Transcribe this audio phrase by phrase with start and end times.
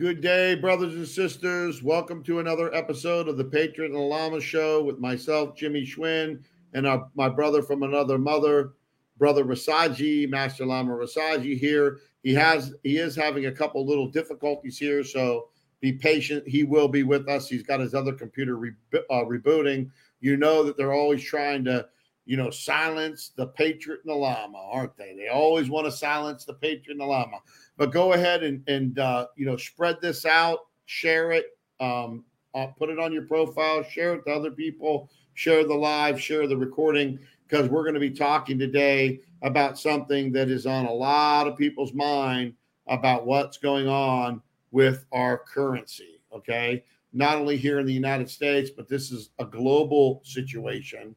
[0.00, 1.82] Good day, brothers and sisters.
[1.82, 6.42] Welcome to another episode of the Patriot and Lama Show with myself, Jimmie Schwinn,
[6.72, 8.72] and our, my brother from another mother,
[9.18, 11.98] brother Rasaji, Master Lama Rasaji here.
[12.22, 15.48] He has he is having a couple little difficulties here, so
[15.82, 16.48] be patient.
[16.48, 17.46] He will be with us.
[17.46, 19.90] He's got his other computer re, uh, rebooting.
[20.20, 21.86] You know that they're always trying to,
[22.30, 25.16] you know, silence the Patriot and the Lama, aren't they?
[25.16, 27.38] They always want to silence the Patriot and the Lama.
[27.76, 31.46] But go ahead and and uh, you know spread this out, share it,
[31.80, 32.24] um,
[32.54, 36.46] uh, put it on your profile, share it to other people, share the live, share
[36.46, 40.92] the recording, because we're going to be talking today about something that is on a
[40.92, 42.54] lot of people's mind
[42.86, 46.20] about what's going on with our currency.
[46.32, 51.12] Okay, not only here in the United States, but this is a global situation.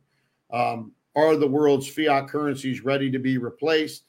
[0.52, 4.06] Um, are the world's fiat currencies ready to be replaced?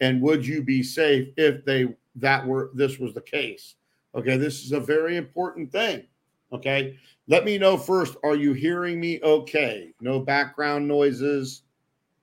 [0.00, 1.86] and would you be safe if they
[2.16, 3.76] that were this was the case?
[4.14, 6.04] Okay this is a very important thing
[6.52, 6.98] okay?
[7.26, 9.92] Let me know first are you hearing me okay?
[10.00, 11.62] No background noises?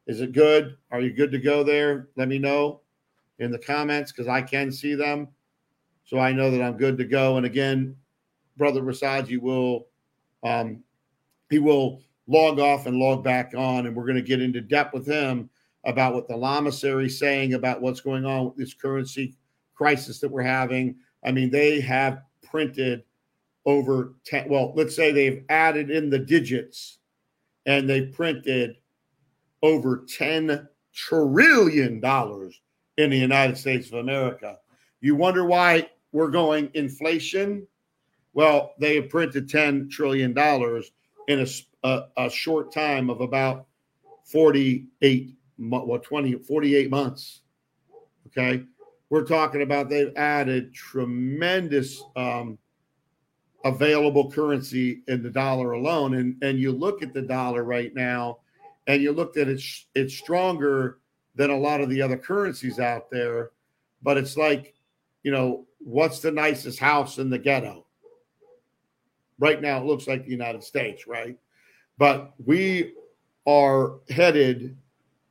[0.07, 0.77] Is it good?
[0.91, 2.09] Are you good to go there?
[2.15, 2.81] Let me know
[3.39, 5.27] in the comments because i can see them
[6.05, 7.37] so i know that i'm good to go.
[7.37, 7.95] And again
[8.57, 9.87] brother rasaji will
[10.43, 10.83] um
[11.49, 14.93] he will log off and log back on and we're going to get into depth
[14.93, 15.49] with him
[15.85, 19.35] about what the lamasery is saying about what's going on with this currency
[19.73, 20.95] crisis that we're having.
[21.25, 23.03] I mean, they have printed
[23.65, 26.99] over 10, well, let's say they've added in the digits
[27.65, 28.75] and they printed
[29.63, 32.59] over 10 trillion dollars
[32.97, 34.57] in the United States of America.
[34.99, 37.65] You wonder why we're going inflation?
[38.33, 40.91] Well, they have printed 10 trillion dollars
[41.27, 41.45] in a,
[41.83, 43.67] a, a short time of about
[44.25, 47.41] 48 what 20 48 months.
[48.27, 48.63] Okay?
[49.09, 52.57] We're talking about they've added tremendous um,
[53.63, 56.15] available currency in the dollar alone.
[56.15, 58.39] And and you look at the dollar right now
[58.87, 59.61] and you look at it
[59.95, 60.99] it's stronger
[61.35, 63.51] than a lot of the other currencies out there
[64.01, 64.73] but it's like
[65.23, 67.85] you know what's the nicest house in the ghetto?
[69.39, 71.37] Right now it looks like the united states right
[72.01, 72.93] but we
[73.45, 74.75] are headed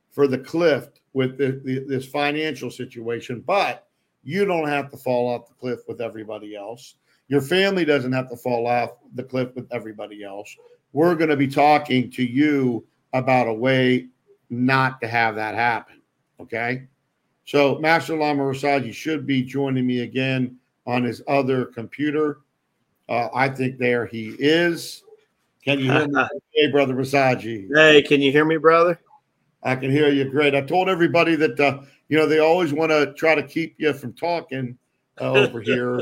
[0.09, 3.89] for the cliff with the, the, this financial situation, but
[4.23, 6.95] you don't have to fall off the cliff with everybody else.
[7.27, 10.55] Your family doesn't have to fall off the cliff with everybody else.
[10.93, 14.07] We're going to be talking to you about a way
[14.49, 16.01] not to have that happen.
[16.39, 16.87] Okay.
[17.43, 20.55] So, Master Lama Rasaji should be joining me again
[20.87, 22.39] on his other computer.
[23.09, 25.03] Uh, I think there he is.
[25.63, 26.23] Can you hear me?
[26.53, 27.67] hey, Brother Rasaji.
[27.73, 28.99] Hey, can you hear me, brother?
[29.63, 30.55] I can hear you great.
[30.55, 33.93] I told everybody that uh, you know they always want to try to keep you
[33.93, 34.77] from talking
[35.19, 36.01] uh, over here,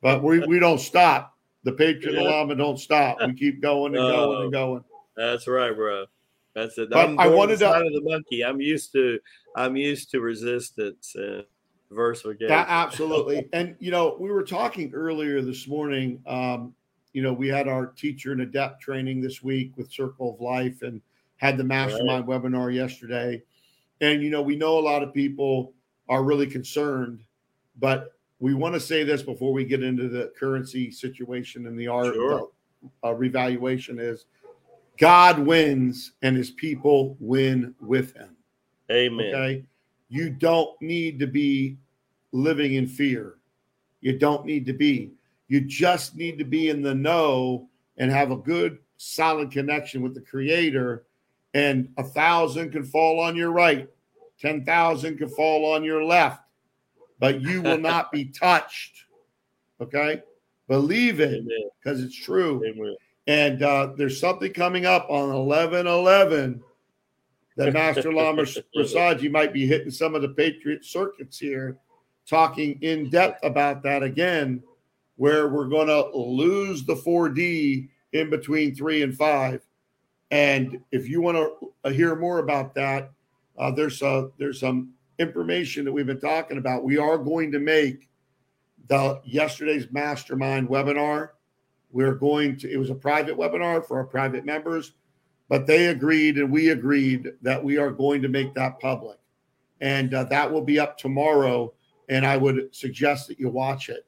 [0.00, 1.36] but we we don't stop.
[1.64, 2.28] The Patriot yeah.
[2.28, 3.18] Lama don't stop.
[3.20, 4.84] We keep going and going uh, and going.
[5.16, 6.06] That's right, bro.
[6.54, 6.90] That's it.
[6.90, 8.44] But I'm I wanted to of the monkey.
[8.44, 9.18] I'm used to
[9.56, 11.44] I'm used to resistance and
[11.90, 12.52] versification.
[12.52, 13.48] absolutely.
[13.52, 16.22] and you know, we were talking earlier this morning.
[16.26, 16.74] Um,
[17.12, 20.82] you know, we had our teacher and adept training this week with Circle of Life,
[20.82, 21.00] and
[21.36, 22.42] had the mastermind right.
[22.42, 23.42] webinar yesterday.
[24.00, 25.72] And, you know, we know a lot of people
[26.08, 27.22] are really concerned,
[27.78, 31.88] but we want to say this before we get into the currency situation and the
[31.88, 32.48] art sure.
[33.04, 34.26] uh, revaluation is
[34.98, 38.36] God wins and his people win with him.
[38.90, 39.34] Amen.
[39.34, 39.64] Okay.
[40.08, 41.78] You don't need to be
[42.32, 43.36] living in fear.
[44.00, 45.12] You don't need to be.
[45.50, 50.14] You just need to be in the know and have a good, solid connection with
[50.14, 51.04] the creator
[51.54, 53.88] and a thousand can fall on your right,
[54.40, 56.44] 10,000 can fall on your left,
[57.18, 59.04] but you will not be touched.
[59.80, 60.22] Okay.
[60.68, 61.44] Believe it
[61.82, 62.62] because it's true.
[62.64, 62.94] Amen.
[63.26, 66.62] And uh, there's something coming up on 11 11
[67.56, 71.76] that Master Lama Rasaji might be hitting some of the Patriot circuits here,
[72.24, 74.62] talking in depth about that again,
[75.20, 79.60] where we're going to lose the 4D in between three and five
[80.30, 81.52] and if you want
[81.84, 83.10] to hear more about that,
[83.58, 86.84] uh, there's a, there's some information that we've been talking about.
[86.84, 88.08] We are going to make
[88.88, 91.30] the yesterday's mastermind webinar.
[91.90, 92.72] We're going to.
[92.72, 94.92] It was a private webinar for our private members,
[95.48, 99.18] but they agreed and we agreed that we are going to make that public,
[99.80, 101.72] and uh, that will be up tomorrow.
[102.08, 104.06] And I would suggest that you watch it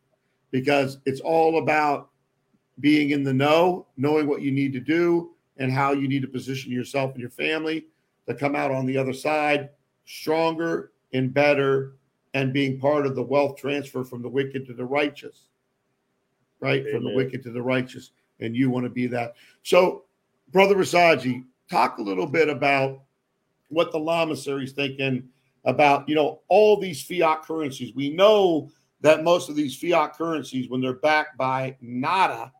[0.52, 2.10] because it's all about
[2.78, 6.28] being in the know, knowing what you need to do, and how you need to
[6.28, 7.86] position yourself and your family
[8.26, 9.70] to come out on the other side
[10.04, 11.96] stronger and better
[12.34, 15.48] and being part of the wealth transfer from the wicked to the righteous.
[16.60, 16.80] right?
[16.80, 16.92] Amen.
[16.92, 18.12] From the wicked to the righteous.
[18.40, 19.34] And you want to be that.
[19.62, 20.04] So,
[20.50, 23.02] Brother Rasaji, talk a little bit about
[23.68, 25.28] what the Lamasery is thinking
[25.64, 27.94] about, you know, all these fiat currencies.
[27.94, 28.70] We know
[29.02, 32.52] that most of these fiat currencies, when they're backed by nada,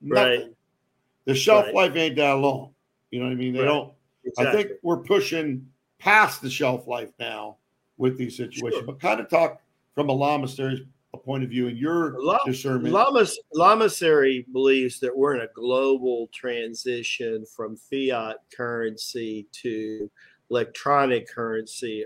[0.00, 0.54] nothing, right.
[1.26, 1.74] the shelf right.
[1.74, 2.74] life ain't that long.
[3.10, 3.52] You know what I mean?
[3.52, 3.66] They right.
[3.66, 3.92] don't.
[4.24, 4.46] Exactly.
[4.46, 5.66] I think we're pushing
[5.98, 7.58] past the shelf life now
[7.98, 8.80] with these situations.
[8.80, 8.86] Sure.
[8.86, 9.60] But kind of talk
[9.94, 10.80] from a Lamasery's
[11.24, 12.92] point of view and your La- discernment.
[12.92, 20.10] Lamas, Lamasery believes that we're in a global transition from fiat currency to
[20.50, 22.04] electronic currency,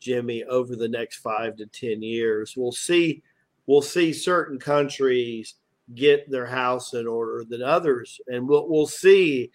[0.00, 2.54] Jimmie, over the next five to ten years.
[2.56, 3.22] We'll see.
[3.66, 5.54] We'll see certain countries
[5.94, 9.50] get their house in order than others, and what we'll see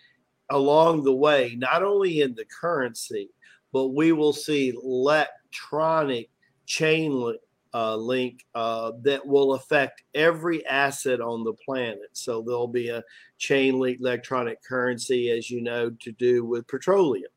[0.50, 3.30] along the way, not only in the currency,
[3.74, 6.30] but we will see electronic
[6.66, 7.36] chain
[7.74, 12.10] uh, link uh, that will affect every asset on the planet.
[12.14, 13.04] So there'll be a
[13.38, 17.32] chain link electronic currency, as you know, to do with petroleum.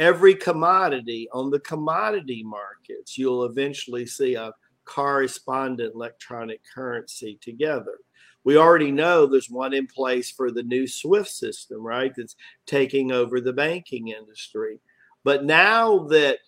[0.00, 4.50] Every commodity on the commodity markets, you'll eventually see a
[4.86, 7.98] correspondent electronic currency together.
[8.42, 12.14] We already know there's one in place for the new SWIFT system, right?
[12.16, 14.80] That's taking over the banking industry.
[15.22, 16.38] But now that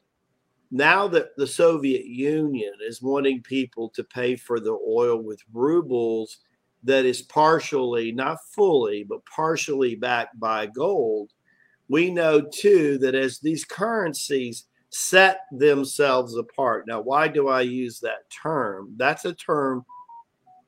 [0.70, 6.38] now that the Soviet Union is wanting people to pay for the oil with rubles
[6.84, 11.31] that is partially, not fully, but partially backed by gold,
[11.93, 16.87] we know too that as these currencies set themselves apart.
[16.87, 18.94] Now, why do I use that term?
[18.97, 19.85] That's a term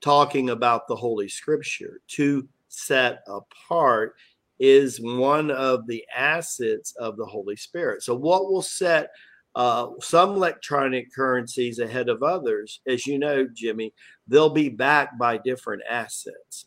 [0.03, 2.03] talking about the Holy Scripture.
[2.09, 4.17] To set apart
[4.59, 8.03] is one of the assets of the Holy Spirit.
[8.03, 9.09] So, what will set
[9.55, 13.94] uh, some electronic currencies ahead of others, as you know, Jimmie,
[14.29, 16.67] they'll be backed by different assets.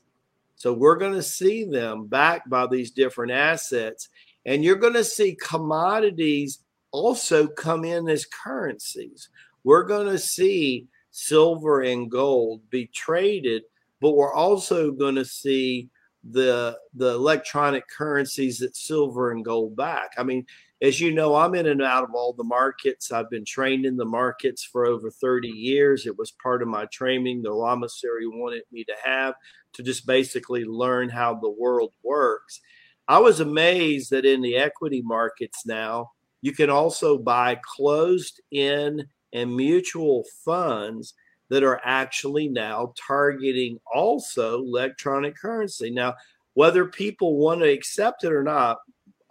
[0.58, 4.10] So we're going to see them backed by these different assets,
[4.48, 6.60] and you're going to see commodities
[6.92, 9.30] also come in as currencies.
[9.64, 13.64] We're going to see silver and gold be traded,
[14.00, 15.90] but we're also going to see
[16.32, 20.12] the the electronic currencies that silver and gold back.
[20.18, 20.46] I mean,
[20.82, 23.12] as you know, I'm in and out of all the markets.
[23.12, 26.06] I've been trained in the markets for over 30 years.
[26.06, 29.36] It was part of my training the Lamasery wanted me to have
[29.74, 32.62] to just basically learn how the world works.
[33.08, 36.12] I was amazed that in the equity markets now,
[36.42, 41.14] you can also buy closed end and mutual funds
[41.50, 45.90] that are actually now targeting also electronic currency.
[45.90, 46.16] Now,
[46.54, 48.78] whether people want to accept it or not,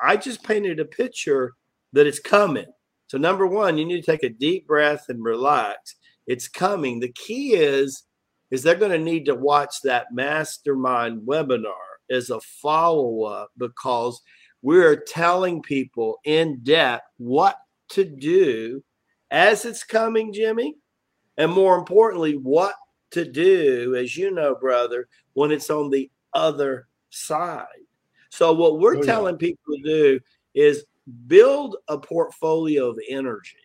[0.01, 1.53] I just painted a picture
[1.93, 2.67] that it's coming.
[3.09, 5.97] So, number one, you need to take a deep breath and relax.
[6.27, 6.99] It's coming.
[6.99, 8.05] The key is,
[8.51, 14.21] is they're going to need to watch that mastermind webinar as a follow up because
[14.63, 17.57] we're telling people in depth what
[17.91, 18.83] to do
[19.31, 20.77] as it's coming, Jimmie,
[21.37, 22.75] and more importantly, what
[23.13, 27.67] to do, as you know, brother, when it's on the other side.
[28.31, 29.49] So, what we're oh, telling yeah.
[29.49, 30.21] people to do
[30.55, 30.85] is
[31.27, 33.57] build a portfolio of energy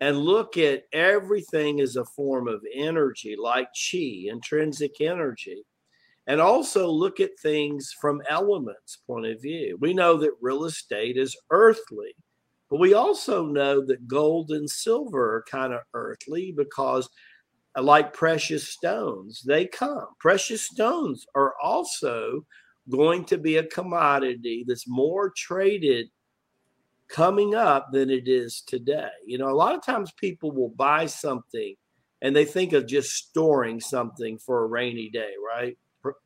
[0.00, 5.64] and look at everything as a form of energy, like chi, intrinsic energy,
[6.26, 9.76] and also look at things from elements point of view.
[9.80, 12.14] We know that real estate is earthly,
[12.70, 17.08] but we also know that gold and silver are kind of earthly because
[17.76, 20.06] like precious stones, they come.
[20.20, 22.46] Precious stones are also
[22.90, 26.06] going to be a commodity that's more traded
[27.08, 29.08] coming up than it is today.
[29.26, 31.74] You know, a lot of times people will buy something
[32.22, 35.76] and they think of just storing something for a rainy day, right,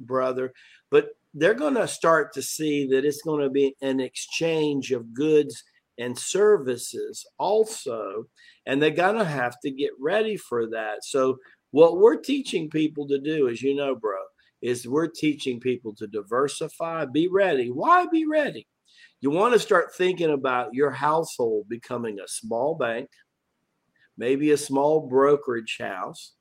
[0.01, 0.53] brother?
[0.91, 5.15] But they're going to start to see that it's going to be an exchange of
[5.15, 5.63] goods
[5.99, 8.25] and services also.
[8.67, 11.05] And they're going to have to get ready for that.
[11.05, 11.39] So,
[11.71, 14.17] what we're teaching people to do, as you know, bro,
[14.63, 17.71] is we're teaching people to diversify, be ready.
[17.71, 18.67] Why be ready?
[19.21, 23.11] You want to start thinking about your household becoming a small bank,
[24.17, 26.35] maybe a small brokerage house.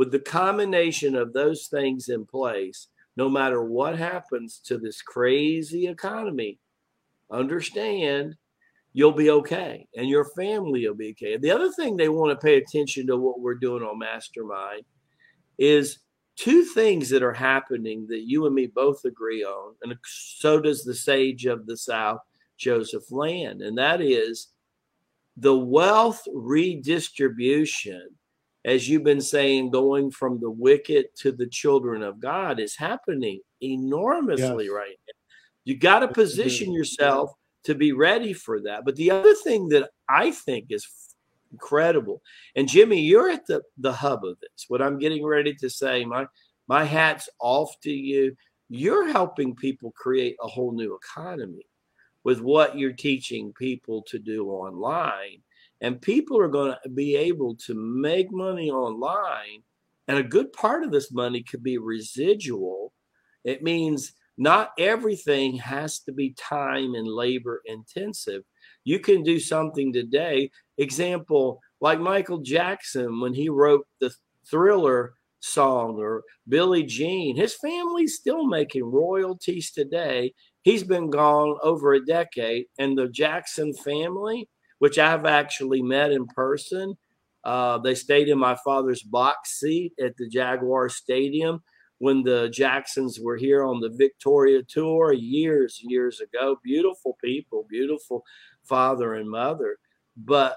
[0.00, 2.86] With the combination of those things in place,
[3.18, 6.58] no matter what happens to this crazy economy,
[7.30, 8.34] understand
[8.94, 11.36] you'll be okay and your family will be okay.
[11.36, 14.84] The other thing they want to pay attention to what we're doing on Mastermind
[15.58, 15.98] is
[16.34, 20.82] two things that are happening that you and me both agree on, and so does
[20.82, 22.20] the sage of the South,
[22.56, 24.48] Joseph Land, and that is
[25.36, 28.08] the wealth redistribution
[28.64, 33.40] as you've been saying, going from the wicked to the children of God is happening
[33.62, 34.74] enormously yes.
[34.74, 35.14] right now.
[35.64, 37.32] You got to position yourself
[37.64, 38.84] to be ready for that.
[38.84, 40.86] But the other thing that I think is
[41.52, 42.22] incredible,
[42.56, 44.66] and Jimmie, you're at the, the hub of this.
[44.68, 46.26] What I'm getting ready to say, my
[46.68, 48.36] my hat's off to you.
[48.68, 51.66] You're helping people create a whole new economy
[52.22, 55.42] with what you're teaching people to do online.
[55.80, 59.62] And people are going to be able to make money online.
[60.08, 62.92] And a good part of this money could be residual.
[63.44, 68.42] It means not everything has to be time and labor intensive.
[68.84, 70.50] You can do something today.
[70.78, 74.12] Example, like Michael Jackson, when he wrote the
[74.48, 80.32] thriller song, or Billie Jean, his family's still making royalties today.
[80.62, 84.48] He's been gone over a decade, and the Jackson family,
[84.80, 86.96] which I've actually met in person,
[87.44, 91.62] uh, they stayed in my father's box seat at the Jaguar Stadium
[91.98, 96.56] when the Jacksons were here on the Victory tour years, years ago.
[96.64, 98.24] Beautiful people, beautiful
[98.64, 99.76] father and mother.
[100.16, 100.56] But,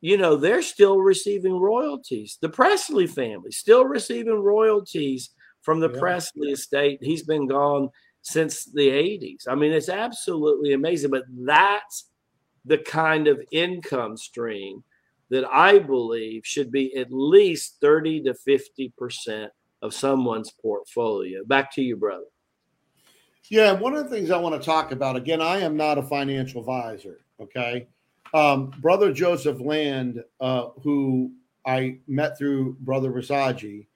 [0.00, 2.38] you know, they're still receiving royalties.
[2.40, 5.30] The Presley family still receiving royalties
[5.62, 6.00] from the yeah.
[6.00, 6.98] Presley estate.
[7.00, 7.90] He's been gone
[8.22, 9.46] since the 80s.
[9.48, 11.10] I mean, it's absolutely amazing.
[11.10, 12.10] But that's
[12.66, 14.82] the kind of income stream
[15.30, 21.44] that I believe should be at least 30 to 50 percent of someone's portfolio.
[21.44, 22.24] Back to you, brother.
[23.48, 26.02] Yeah, one of the things I want to talk about again, I am not a
[26.02, 27.20] financial advisor.
[27.40, 27.86] Okay.
[28.34, 31.32] Um, brother Joseph Land, uh, who
[31.64, 33.86] I met through Brother Rasaji,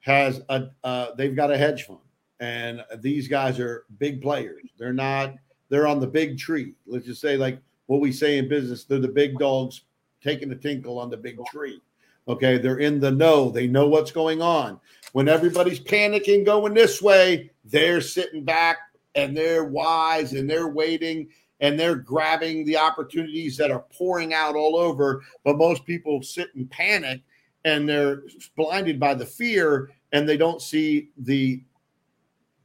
[0.00, 1.98] has a uh, they've got a hedge fund,
[2.40, 4.62] and these guys are big players.
[4.78, 5.34] They're not
[5.68, 6.74] they're on the big tree.
[6.86, 9.82] Let's just say like what we say in business, they're the big dogs
[10.22, 11.80] taking the tinkle on the big tree.
[12.26, 13.50] Okay, they're in the know.
[13.50, 14.80] They know what's going on.
[15.12, 18.78] When everybody's panicking going this way, they're sitting back
[19.14, 21.28] and they're wise and they're waiting
[21.60, 25.22] and they're grabbing the opportunities that are pouring out all over.
[25.44, 27.20] But most people sit and panic
[27.64, 28.24] and they're
[28.56, 31.62] blinded by the fear and they don't see the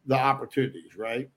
[0.06, 1.30] the opportunities, right?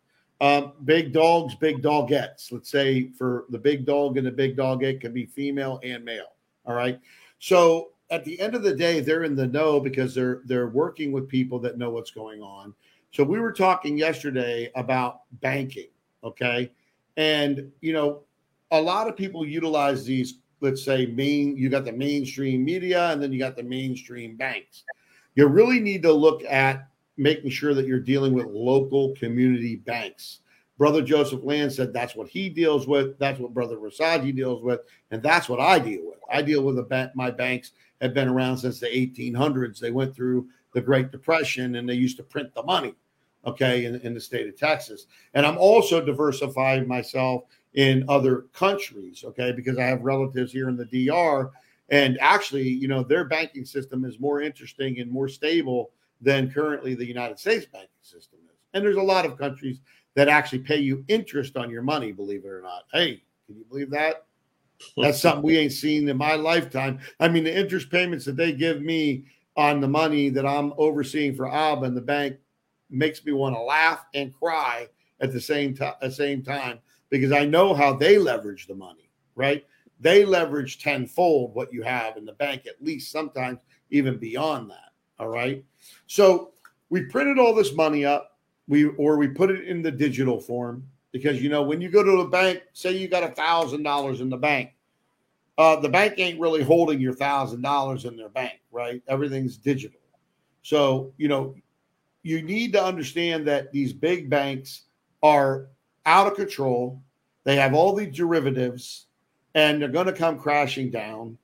[0.42, 2.50] Um, big dogs, big dogettes.
[2.50, 6.34] Let's say for the big dog and the big dogette can be female and male.
[6.66, 6.98] All right.
[7.38, 11.12] So at the end of the day, they're in the know because they're they're working
[11.12, 12.74] with people that know what's going on.
[13.12, 15.90] So we were talking yesterday about banking,
[16.24, 16.72] okay?
[17.16, 18.22] And you know,
[18.72, 23.22] a lot of people utilize these, let's say, main you got the mainstream media and
[23.22, 24.82] then you got the mainstream banks.
[25.36, 30.40] You really need to look at making sure that you're dealing with local community banks.
[30.78, 33.18] Brother Joseph Land said that's what he deals with.
[33.18, 36.18] That's what Brother Rasaji deals with, and that's what I deal with.
[36.30, 39.78] I deal with bank, my banks have been around since the 1800s.
[39.78, 42.94] They went through the Great Depression and they used to print the money,
[43.46, 45.06] okay, in, in the state of Texas.
[45.34, 50.76] And I'm also diversifying myself in other countries, okay, because I have relatives here in
[50.76, 51.50] the DR.
[51.90, 55.90] And actually, you know, their banking system is more interesting and more stable
[56.22, 58.56] than currently the United States banking system is.
[58.72, 59.80] And there's a lot of countries
[60.14, 62.84] that actually pay you interest on your money, believe it or not.
[62.92, 64.26] Hey, can you believe that?
[64.96, 67.00] That's something we ain't seen in my lifetime.
[67.20, 69.24] I mean, the interest payments that they give me
[69.56, 72.36] on the money that I'm overseeing for ABBA and the bank
[72.88, 74.88] makes me want to laugh and cry
[75.20, 75.94] at the same time.
[76.00, 76.78] At uh, the same time,
[77.10, 79.10] because I know how they leverage the money.
[79.34, 79.64] Right?
[80.00, 83.60] They leverage tenfold what you have in the bank, at least sometimes
[83.90, 84.92] even beyond that.
[85.18, 85.64] All right.
[86.12, 86.50] So
[86.90, 88.36] we printed all this money up,
[88.68, 92.02] we or we put it in the digital form because you know when you go
[92.02, 94.72] to the bank, say you got a thousand dollars in the bank,
[95.56, 99.02] uh, the bank ain't really holding your thousand dollars in their bank, right?
[99.08, 100.00] Everything's digital.
[100.60, 101.54] So you know
[102.22, 104.82] you need to understand that these big banks
[105.22, 105.68] are
[106.04, 107.00] out of control.
[107.44, 109.06] They have all these derivatives,
[109.54, 111.38] and they're going to come crashing down.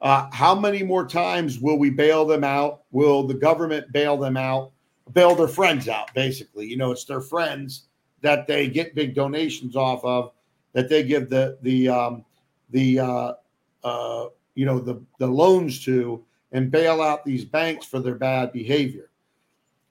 [0.00, 2.82] Uh, how many more times will we bail them out?
[2.90, 4.72] Will the government bail them out?
[5.12, 6.66] Bail their friends out, basically.
[6.66, 7.88] You know, it's their friends
[8.22, 10.32] that they get big donations off of
[10.72, 12.24] that they give the the um,
[12.70, 13.32] the uh,
[13.84, 18.52] uh, you know the the loans to and bail out these banks for their bad
[18.52, 19.10] behavior.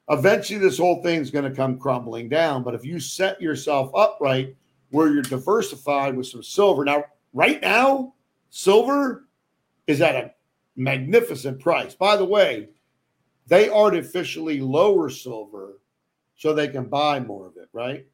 [0.10, 2.64] Eventually, this whole thing's going to come crumbling down.
[2.64, 4.56] But if you set yourself up right,
[4.90, 8.14] where you're diversified with some silver, now right now,
[8.50, 9.26] silver
[9.90, 10.32] is at a
[10.76, 11.96] magnificent price.
[11.96, 12.70] By the way,
[13.48, 15.80] they artificially lower silver
[16.38, 18.06] so they can buy more of it, right?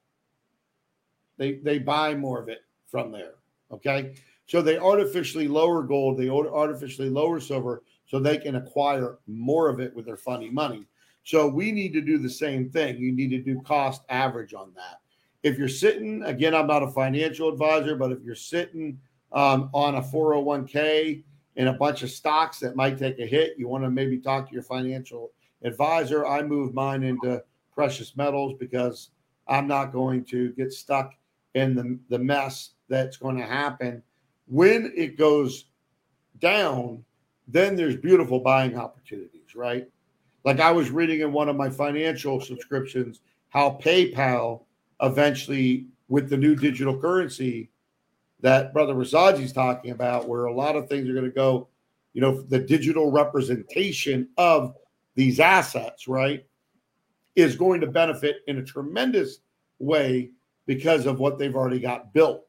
[1.38, 3.34] They they buy more of it from there.
[3.72, 4.15] Okay.
[4.48, 9.82] So they artificially lower gold, they artificially lower silver so they can acquire more of
[9.82, 10.86] it with their funny money.
[11.24, 12.98] So we need to do the same thing.
[13.00, 15.01] You need to do cost average on that.
[15.44, 19.00] If you're sitting, again, I'm not a financial advisor, but if you're sitting
[19.32, 21.24] um, on a 401k
[21.55, 24.47] and a bunch of stocks that might take a hit, you want to maybe talk
[24.47, 25.31] to your financial
[25.63, 26.25] advisor.
[26.25, 27.43] I move mine into
[27.74, 29.09] precious metals because
[29.47, 31.13] I'm not going to get stuck
[31.53, 34.03] in the, the mess that's going to happen
[34.47, 35.65] when it goes
[36.39, 37.03] down.
[37.47, 39.88] Then there's beautiful buying opportunities, right?
[40.43, 44.63] Like I was reading in one of my financial subscriptions how PayPal
[45.01, 47.69] eventually, with the new digital currency
[48.42, 51.68] that Brother Rasaji's talking about, where a lot of things are going to go,
[52.13, 54.75] you know, the digital representation of
[55.15, 56.46] these assets, right,
[57.36, 59.39] is going to benefit in a tremendous
[59.80, 60.32] way
[60.65, 62.46] because of what they've already got built.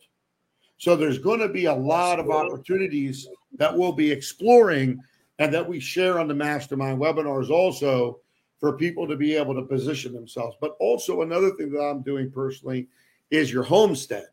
[0.79, 3.27] So there's going to be a lot of opportunities
[3.57, 5.01] that we'll be exploring
[5.39, 8.21] and that we share on the mastermind webinars also
[8.59, 10.57] for people to be able to position themselves.
[10.61, 12.89] But also another thing that I'm doing personally
[13.31, 14.27] is your homestead,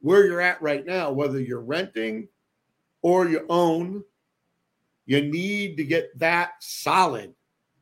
[0.00, 2.28] where you're at right now, whether you're renting
[3.02, 4.02] or you own,
[5.06, 7.34] you need to get that solid,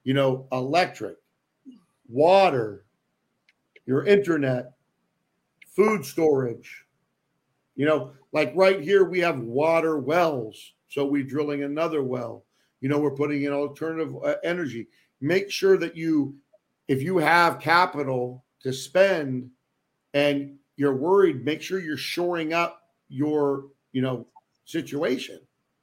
[0.05, 1.17] you know, electric,
[2.09, 2.85] water,
[3.87, 4.73] your internet,
[5.75, 6.85] food storage.
[7.77, 10.75] You know, like right here, we have water wells.
[10.89, 12.45] So we're drilling another well.
[12.81, 14.89] You know, we're putting in alternative uh, energy.
[15.21, 16.37] Make sure that you,
[16.87, 19.51] if you have capital to spend
[20.13, 24.27] and you're worried, make sure you're shoring up your, you know,
[24.65, 25.41] situation,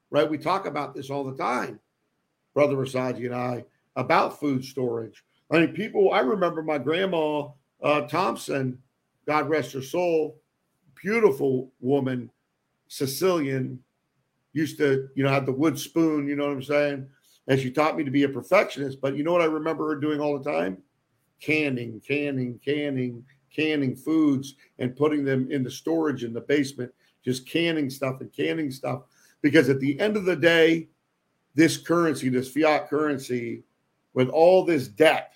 [0.09, 0.29] right?
[0.29, 1.79] We talk about this all the time,
[2.53, 5.23] Brother Rasaji and I, about food storage.
[5.51, 7.49] I mean, people, I remember my grandma
[7.81, 8.77] uh, Thompson,
[9.25, 10.39] God rest her soul,
[11.01, 12.29] beautiful woman,
[12.87, 13.79] Sicilian,
[14.53, 17.07] used to, you know, have the wood spoon, you know what I'm saying?
[17.47, 19.01] And she taught me to be a perfectionist.
[19.01, 20.77] But you know what I remember her doing all the time?
[21.39, 23.23] Canning, canning, canning,
[23.53, 26.91] canning foods and putting them in the storage in the basement,
[27.23, 29.03] just canning stuff and canning stuff.
[29.41, 30.89] Because at the end of the day,
[31.55, 33.63] this currency, this fiat currency,
[34.13, 35.33] with all this debt,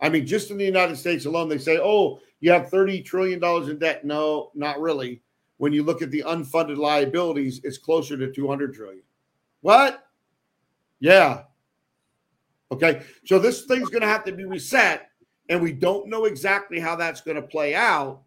[0.00, 3.42] I mean, just in the United States alone, they say, oh, you have $30 trillion
[3.42, 4.04] in debt.
[4.04, 5.22] No, not really.
[5.56, 9.02] When you look at the unfunded liabilities, it's closer to 200 trillion.
[9.62, 10.06] What?
[11.00, 11.42] Yeah.
[12.70, 13.02] Okay.
[13.24, 15.10] So this thing's going to have to be reset,
[15.48, 18.22] and we don't know exactly how that's going to play out.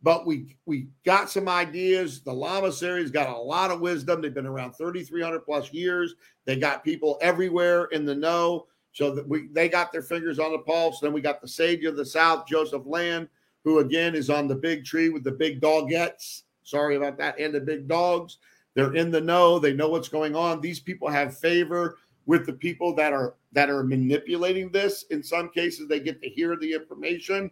[0.00, 2.20] But we we got some ideas.
[2.20, 4.22] The Lamaseries got a lot of wisdom.
[4.22, 6.14] They've been around 3,300 plus years.
[6.44, 8.66] They got people everywhere in the know.
[8.92, 11.00] So that we they got their fingers on the pulse.
[11.00, 13.28] Then we got the savior of the South, Joseph Land,
[13.64, 16.42] who again is on the big tree with the big dogettes.
[16.62, 18.38] Sorry about that, and the big dogs.
[18.74, 19.58] They're in the know.
[19.58, 20.60] They know what's going on.
[20.60, 21.96] These people have favor
[22.28, 25.04] with the people that are that are manipulating this.
[25.10, 27.50] In some cases, they get to hear the information,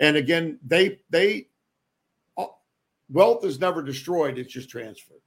[0.00, 1.48] and again, they they
[2.38, 2.46] uh,
[3.10, 5.20] wealth is never destroyed; it's just transferred.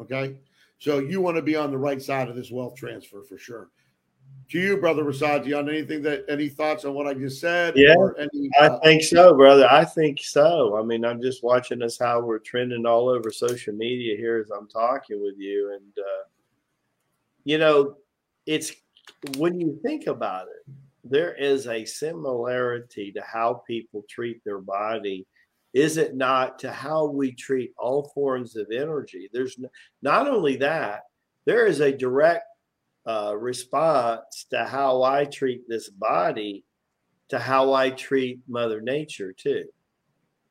[0.00, 0.36] Okay,
[0.78, 3.70] so you want to be on the right side of this wealth transfer for sure
[4.50, 7.74] to you, brother Rasaji, on anything that any thoughts on what I just said?
[7.76, 9.68] Yeah, any, uh, I think so, brother.
[9.70, 10.76] I think so.
[10.76, 14.50] I mean, I'm just watching us how we're trending all over social media here as
[14.50, 16.24] I'm talking with you, and uh,
[17.44, 17.96] you know,
[18.46, 18.72] it's
[19.36, 20.72] when you think about it,
[21.04, 25.26] there is a similarity to how people treat their body.
[25.74, 29.28] Is it not to how we treat all forms of energy?
[29.32, 29.58] There's
[30.02, 31.02] not only that,
[31.44, 32.44] there is a direct
[33.06, 36.64] uh, response to how I treat this body
[37.30, 39.64] to how I treat Mother Nature too.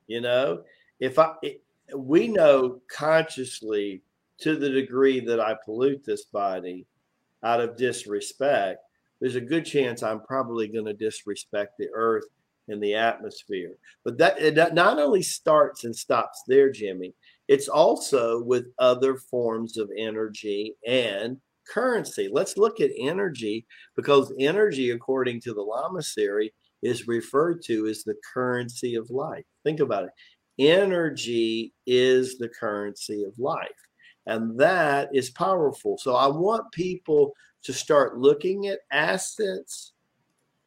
[0.08, 0.63] You know,
[0.99, 1.62] if I it,
[1.95, 4.01] we know consciously
[4.41, 6.86] to the degree that I pollute this body
[7.43, 8.80] out of disrespect,
[9.19, 12.25] there's a good chance I'm probably going to disrespect the earth
[12.67, 13.73] and the atmosphere.
[14.04, 17.13] But that it not only starts and stops there, Jimmie.
[17.47, 22.30] It's also with other forms of energy and currency.
[22.32, 26.51] Let's look at energy because energy, according to the Lamasery,
[26.82, 29.43] is referred to as the currency of life.
[29.63, 30.12] Think about it.
[30.58, 33.69] Energy is the currency of life.
[34.27, 35.97] And that is powerful.
[35.97, 39.93] So I want people to start looking at assets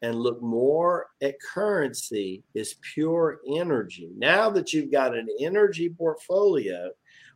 [0.02, 4.10] and look more at currency is pure energy.
[4.16, 6.90] Now that you've got an energy portfolio,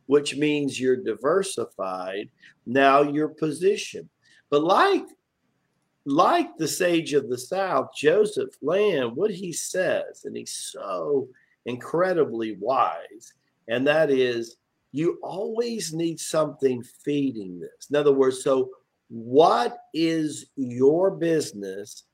[0.05, 2.29] which means you're diversified.
[2.65, 4.09] Now you're positioned.
[4.49, 5.05] But like
[6.05, 11.27] like the sage of the south, Joseph Land, what he says, and he's so
[11.65, 13.33] incredibly wise,
[13.67, 14.55] and that is
[14.91, 17.87] you always need something feeding this.
[17.89, 18.69] In other words, so
[19.09, 22.05] what is your business?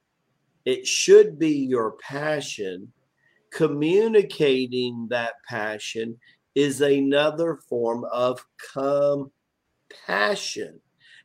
[0.65, 2.91] It should be your passion.
[3.51, 6.19] Communicating that passion
[6.55, 9.31] is another form of compassion.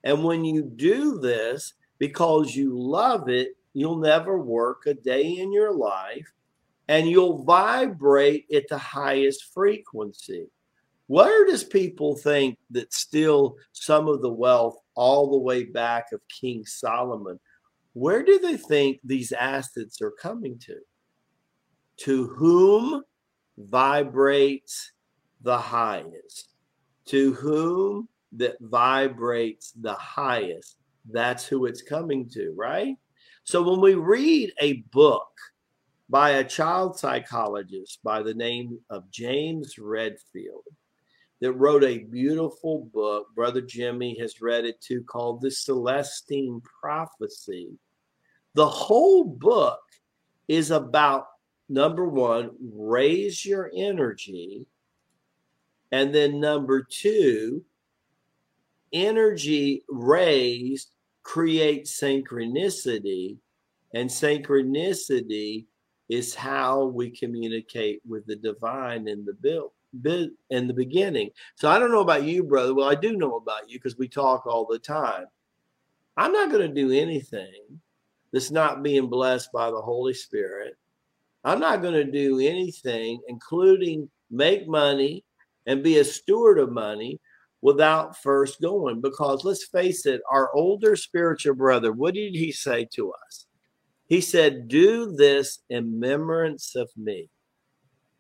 [0.05, 5.53] And when you do this because you love it, you'll never work a day in
[5.53, 6.33] your life
[6.89, 10.47] and you'll vibrate at the highest frequency.
[11.11, 16.21] Where does people think that still some of the wealth all the way back of
[16.29, 17.41] King Solomon,
[17.95, 20.77] where do they think these assets are coming to?
[22.05, 23.03] To whom
[23.59, 24.93] vibrates
[25.43, 26.55] the highest?
[27.07, 30.77] To whom that vibrates the highest?
[31.11, 32.95] That's who it's coming to, right?
[33.43, 35.33] So when we read a book
[36.09, 40.63] by a child psychologist by the name of James Redfield
[41.41, 47.71] that wrote a beautiful book, Brother Jimmie has read it too, called The Celestine Prophecy.
[48.55, 49.81] The whole book
[50.49, 51.27] is about
[51.69, 54.67] number one, raise your energy.
[55.93, 57.65] And then number two,
[58.93, 60.91] energy raised
[61.23, 63.37] creates synchronicity,
[63.95, 65.67] and synchronicity
[66.09, 71.31] is how we communicate with the divine in the build in the beginning.
[71.57, 72.75] So I don't know about you, brother.
[72.75, 75.27] Well, I do know about you because we talk all the time.
[76.17, 77.81] I'm not going to do anything
[78.33, 80.77] that's not being blessed by the Holy Spirit.
[81.45, 85.25] I'm not going to do anything, including make money
[85.67, 87.19] and be a steward of money
[87.63, 89.01] without first going.
[89.01, 93.47] Because let's face it, our older spiritual brother, what did he say to us?
[94.07, 97.29] He said, Do this in remembrance of me.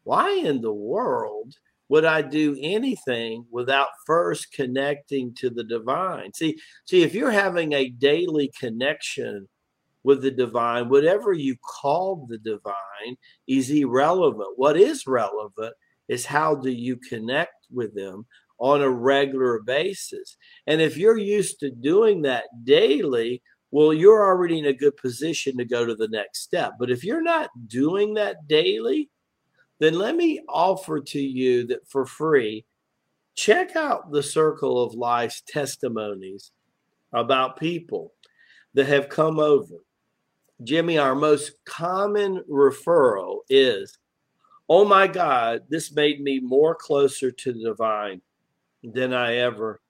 [0.05, 1.55] Why in the world
[1.89, 6.33] would I do anything without first connecting to the divine?
[6.35, 9.49] See, see, if you're having a daily connection
[10.03, 14.51] with the divine, whatever you call the divine is irrelevant.
[14.57, 15.75] What is relevant
[16.09, 18.25] is how do you connect with them
[18.61, 20.37] on a regular basis.
[20.67, 25.57] And if you're used to doing that daily, well, you're already in a good position
[25.57, 26.75] to go to the next step.
[26.79, 29.09] But if you're not doing that daily,
[29.81, 32.65] then let me offer to you that for free,
[33.35, 36.53] check out the Circle of Life's testimonies
[37.13, 38.13] about people
[38.75, 39.77] that have come over.
[40.63, 43.99] Jimmie, our most common referral is,
[44.69, 48.21] Oh my God, this made me more closer to the divine
[48.85, 49.81] than I ever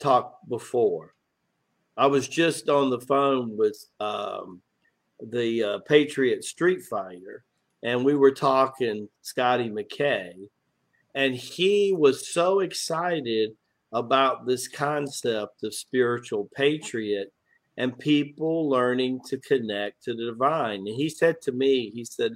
[0.00, 1.14] talked before.
[1.96, 4.62] I was just on the phone with um,
[5.20, 7.44] the uh, Patriot Street Fighter,
[7.82, 10.32] and we were talking Scotty McKay,
[11.14, 13.50] and he was so excited
[13.92, 17.32] about this concept of spiritual patriot
[17.76, 20.80] and people learning to connect to the divine.
[20.80, 22.32] And he said to me, he said,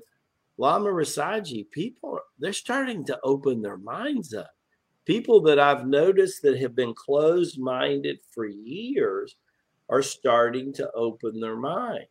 [0.57, 4.51] Lama Rasaji, people, they're starting to open their minds up.
[5.05, 9.35] People that I've noticed that have been closed minded for years
[9.89, 12.07] are starting to open their mind.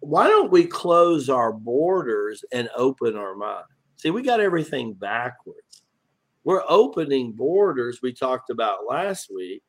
[0.00, 3.64] Why don't we close our borders and open our mind?
[3.96, 5.82] See, we got everything backwards.
[6.42, 9.62] We're opening borders we talked about last week,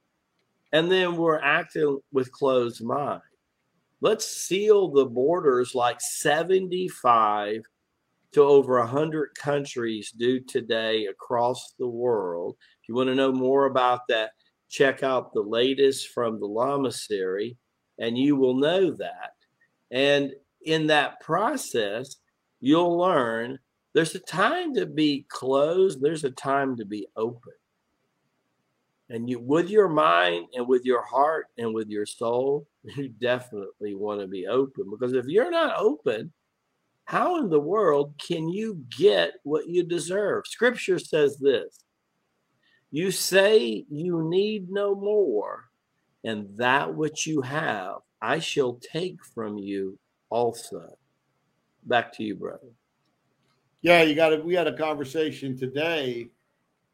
[0.71, 3.21] and then we're acting with closed mind.
[3.99, 7.61] Let's seal the borders like 75
[8.31, 12.55] to over 100 countries do today across the world.
[12.81, 14.31] If you want to know more about that,
[14.69, 17.57] check out the latest from the Lamasery,
[17.99, 19.33] and you will know that.
[19.91, 22.15] And in that process,
[22.59, 23.59] you'll learn
[23.93, 27.53] there's a time to be closed, there's a time to be open.
[29.09, 33.95] And you, with your mind and with your heart and with your soul, you definitely
[33.95, 36.31] want to be open because if you're not open,
[37.03, 40.47] how in the world can you get what you deserve?
[40.47, 41.83] Scripture says this
[42.91, 45.65] you say you need no more,
[46.23, 49.97] and that which you have I shall take from you
[50.29, 50.97] also.
[51.85, 52.69] Back to you, brother.
[53.81, 54.45] Yeah, you got it.
[54.45, 56.29] We had a conversation today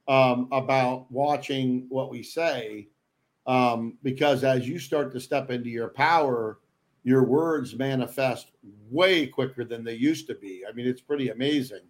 [0.07, 2.87] um, about watching what we say,
[3.45, 6.59] um, because as you start to step into your power,
[7.03, 8.51] your words manifest
[8.89, 10.63] way quicker than they used to be.
[10.67, 11.81] I mean, it's pretty amazing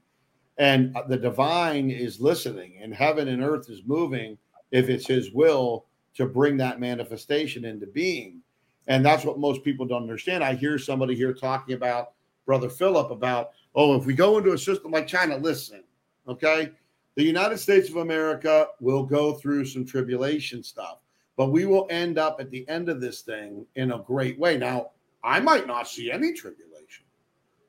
[0.58, 4.38] and uh, the divine is listening and heaven and earth is moving
[4.72, 8.42] if it's his will to bring that manifestation into being
[8.88, 12.14] and that's what most people don't understand i hear somebody here talking about
[12.46, 15.84] brother philip about oh if we go into a system like china listen
[16.28, 16.72] okay
[17.16, 21.00] the united states of america will go through some tribulation stuff
[21.38, 24.58] but we will end up at the end of this thing in a great way.
[24.58, 24.90] Now,
[25.24, 27.06] I might not see any tribulation.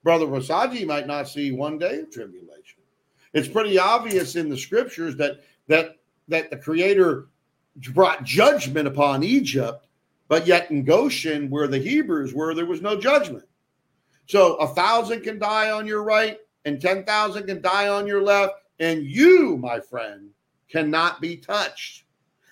[0.02, 2.80] Brother Rasaji might not see one day of tribulation.
[3.34, 5.96] It's pretty obvious in the scriptures that that
[6.28, 7.28] that the creator
[7.92, 9.86] brought judgment upon Egypt,
[10.28, 13.44] but yet in Goshen, where the Hebrews were, there was no judgment.
[14.26, 18.54] So a thousand can die on your right, and 10,000 can die on your left,
[18.78, 20.30] and you, my friend,
[20.68, 22.04] cannot be touched.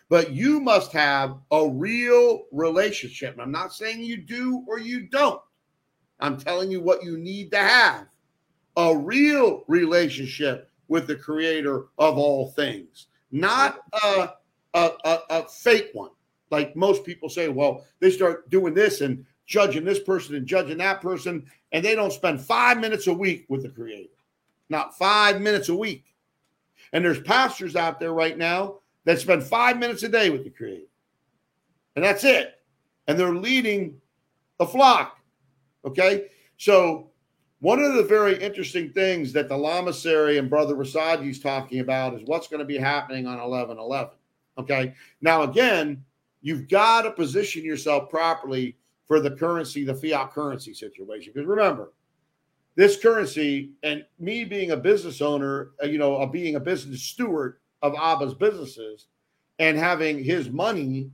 [0.09, 3.33] But you must have a real relationship.
[3.33, 5.41] And I'm not saying you do or you don't.
[6.21, 8.07] I'm telling you what you need to have
[8.77, 14.31] a real relationship with the creator of all things, not a,
[14.75, 16.11] a, a, a, fake one.
[16.51, 20.79] Like most people say, well, they start doing this and judging this person and judging
[20.79, 24.11] that person, and they don't spend five minutes a week with the creator,
[24.69, 26.15] not five minutes a week.
[26.93, 30.51] And there's pastors out there right now that spend five minutes a day with the
[30.51, 30.87] creator,
[31.95, 32.55] and that's it.
[33.09, 34.01] And they're leading
[34.59, 35.19] a flock.
[35.85, 36.27] Okay.
[36.57, 37.11] So
[37.61, 42.15] one of the very interesting things that the Lamasery and Brother Rasaji is talking about
[42.15, 44.11] is what's going to be happening on 11 11.
[44.59, 44.95] Okay.
[45.21, 46.05] Now, again,
[46.43, 51.33] you've got to position yourself properly for the currency, the fiat currency situation.
[51.35, 51.93] Because remember,
[52.75, 57.03] this currency and me being a business owner, uh, you know, of being a business
[57.03, 59.07] steward of Abba's businesses
[59.59, 61.11] and having his money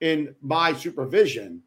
[0.00, 1.62] in my supervision,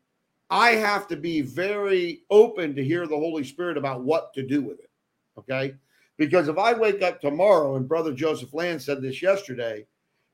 [0.49, 4.61] I have to be very open to hear the Holy Spirit about what to do
[4.61, 4.89] with it.
[5.37, 5.75] Okay.
[6.17, 9.85] Because if I wake up tomorrow and Brother Joseph Land said this yesterday,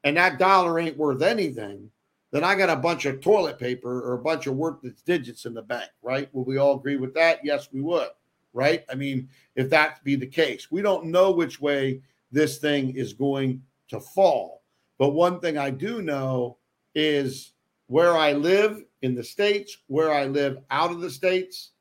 [0.04, 1.90] and that dollar ain't worth anything,
[2.32, 5.54] then I got a bunch of toilet paper or a bunch of worthless digits in
[5.54, 6.34] the bank, right?
[6.34, 7.40] Will we all agree with that?
[7.44, 8.10] Yes, we would,
[8.54, 8.84] right?
[8.90, 13.14] I mean, if that be the case, we don't know which way this thing is
[13.14, 14.62] going to fall.
[15.00, 16.58] But one thing I do know
[16.94, 17.54] is
[17.88, 21.72] where I live in the States, where I live out of the States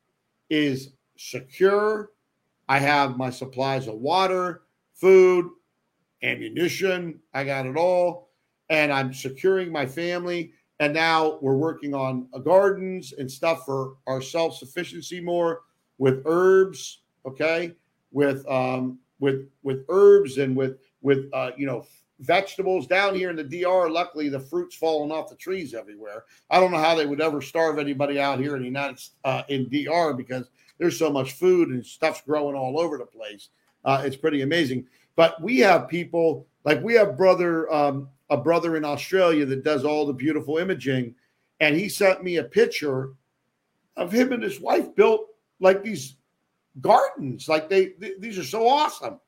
[0.49, 2.11] is secure.
[2.67, 5.49] I have my supplies of water, food,
[6.23, 7.19] ammunition.
[7.33, 8.28] I got it all.
[8.69, 10.51] And I'm securing my family.
[10.79, 15.61] And now we're working on gardens and stuff for our self sufficiency more
[15.97, 17.01] with herbs.
[17.25, 17.75] Okay.
[18.11, 21.85] With, um, with, with herbs and with, with, uh, you know,
[22.19, 23.89] vegetables down here in the DR.
[23.89, 26.25] Luckily, the fruit's falling off the trees everywhere.
[26.49, 29.43] I don't know how they would ever starve anybody out here in the United uh,
[29.49, 33.49] in DR because there's so much food and stuff's growing all over the place.
[33.85, 34.85] Uh, it's pretty amazing.
[35.15, 39.83] But we have people like we have brother um, a brother in Australia that does
[39.83, 41.15] all the beautiful imaging,
[41.59, 43.13] and he sent me a picture
[43.97, 45.27] of him and his wife built
[45.59, 46.15] like these
[46.81, 47.49] gardens.
[47.49, 49.19] Like they, they these are so awesome.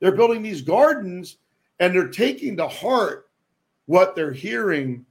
[0.00, 1.38] They're building these gardens
[1.80, 3.28] and they're taking to heart
[3.86, 5.04] what they're hearing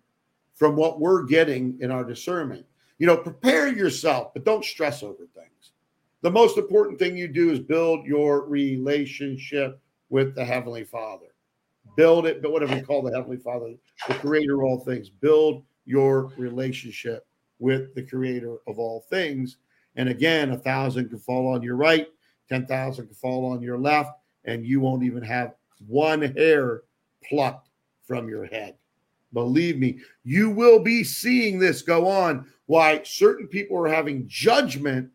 [0.55, 2.65] from what we're getting in our discernment.
[2.97, 5.73] You know, prepare yourself, but don't stress over things.
[6.21, 11.30] The most important thing you do is build your relationship with the Heavenly Father.
[11.95, 13.73] Build it, but whatever you call the Heavenly Father,
[14.07, 15.09] the creator of all things.
[15.09, 17.27] Build your relationship
[17.59, 19.57] with the creator of all things.
[19.95, 22.07] And again, a thousand can fall on your right,
[22.49, 24.11] 10,000 can fall on your left,
[24.45, 25.53] and you won't even have
[25.87, 26.83] one hair
[27.27, 27.69] plucked
[28.05, 28.75] from your head.
[29.33, 32.45] Believe me, you will be seeing this go on.
[32.65, 35.09] Why certain people are having judgment,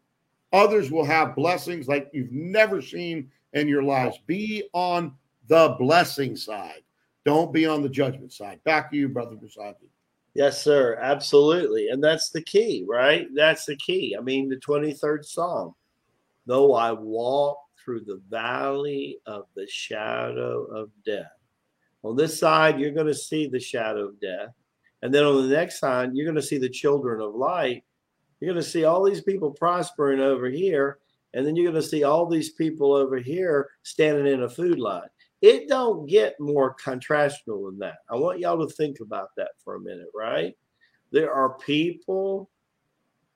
[0.53, 4.19] others will have blessings like you've never seen in your lives.
[4.27, 5.15] Be on
[5.49, 6.83] the blessing side.
[7.25, 8.63] Don't be on the judgment side.
[8.65, 9.89] Back to you, Brother Rasaji.
[10.35, 10.99] Yes, sir.
[11.01, 11.89] Absolutely.
[11.89, 13.27] And that's the key, right?
[13.35, 14.15] That's the key.
[14.19, 15.75] I mean, the 23rd Psalm.
[16.45, 21.33] Though I walk through the valley of the shadow of death.
[22.03, 24.51] On this side, you're going to see the shadow of death.
[25.03, 27.85] And then on the next side, you're going to see the children of light.
[28.41, 30.99] You're going to see all these people prospering over here.
[31.35, 34.79] And then you're going to see all these people over here standing in a food
[34.79, 35.09] line.
[35.43, 37.99] It don't get more contrastional than that.
[38.11, 40.57] I want y'all to think about that for a minute, right?
[41.13, 42.51] There are people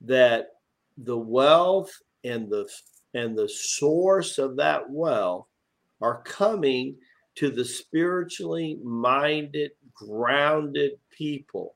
[0.03, 0.49] that
[0.97, 1.93] the wealth
[2.25, 2.69] and the
[3.15, 5.47] and the source of that wealth
[6.01, 6.97] are coming
[7.37, 11.75] to the spiritually minded, grounded people.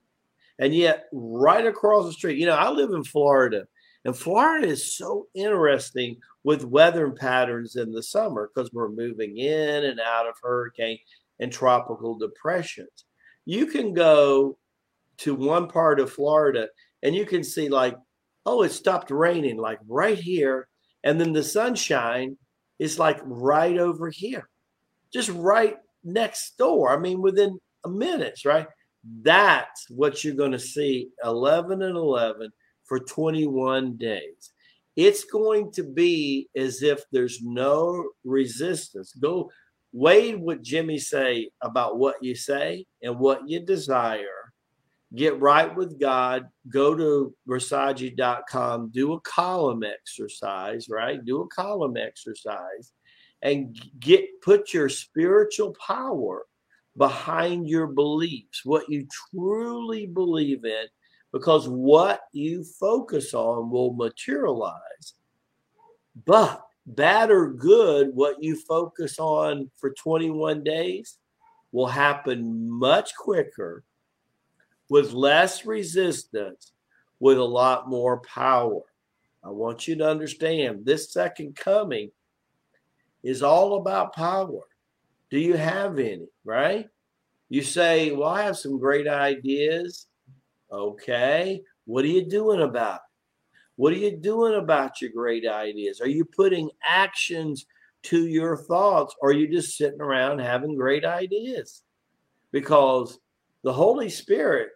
[0.58, 3.66] And yet, right across the street, you know, I live in Florida,
[4.04, 9.84] and Florida is so interesting with weather patterns in the summer because we're moving in
[9.84, 10.98] and out of hurricane
[11.40, 13.06] and tropical depressions.
[13.46, 14.58] You can go
[15.18, 16.68] to one part of Florida
[17.02, 17.96] and you can see, like,
[18.46, 20.68] oh, it stopped raining, like right here
[21.04, 22.36] and then the sunshine
[22.78, 24.48] is like right over here,
[25.12, 26.90] just right next door.
[26.90, 28.66] I mean, within a minutes, right?
[29.22, 32.50] That's what you're going to see 11 and 11
[32.84, 34.52] for 21 days.
[34.96, 39.12] It's going to be as if there's no resistance.
[39.12, 39.50] Go
[39.92, 44.52] weigh what Jimmie say about what you say and what you desire.
[45.14, 46.48] Get right with God.
[46.68, 51.24] Go to Rasaji.com, do a column exercise, right?
[51.24, 52.92] Do a column exercise
[53.42, 56.44] and get put your spiritual power
[56.96, 60.86] behind your beliefs, what you truly believe in,
[61.34, 65.14] because what you focus on will materialize.
[66.26, 71.18] But bad or good, what you focus on for 21 days
[71.72, 73.82] will happen much quicker
[74.88, 76.70] with less resistance,
[77.18, 78.82] with a lot more power.
[79.42, 82.12] I want you to understand this second coming
[83.24, 84.60] is all about power.
[85.30, 86.88] Do you have any, right?
[87.48, 90.06] You say, Well, I have some great ideas.
[90.74, 91.62] Okay.
[91.84, 93.00] What are you doing about it?
[93.76, 96.00] What are you doing about your great ideas?
[96.00, 97.66] Are you putting actions
[98.04, 101.82] to your thoughts or are you just sitting around having great ideas?
[102.52, 103.18] Because
[103.62, 104.70] the Holy Spirit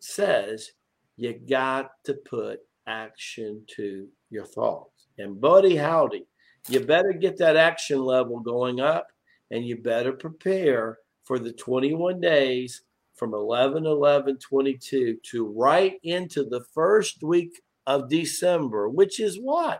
[0.00, 0.72] says
[1.16, 5.06] you got to put action to your thoughts.
[5.18, 6.26] And buddy howdy,
[6.68, 9.08] you better get that action level going up
[9.50, 12.82] and you better prepare for the 21 days
[13.22, 17.52] from 11 11 22 to right into the first week
[17.86, 19.78] of December, which is what?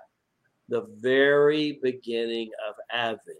[0.69, 3.39] The very beginning of Advent.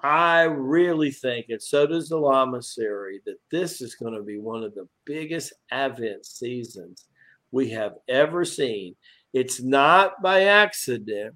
[0.00, 4.62] I really think, and so does the Lamasery, that this is going to be one
[4.62, 7.06] of the biggest Advent seasons
[7.50, 8.94] we have ever seen.
[9.32, 11.34] It's not by accident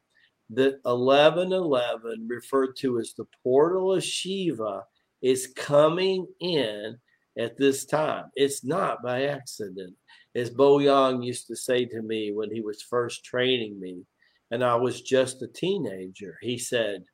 [0.50, 4.84] that 1111, referred to as the portal of Shiva,
[5.22, 6.98] is coming in
[7.38, 8.26] at this time.
[8.34, 9.94] It's not by accident.
[10.34, 14.04] As Bo Yang used to say to me when he was first training me,
[14.50, 17.04] and I was just a teenager, he said,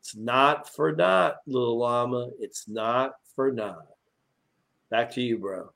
[0.00, 2.30] It's not for naught, little llama.
[2.40, 3.86] It's not for naught.
[4.90, 5.70] Back to you, bro.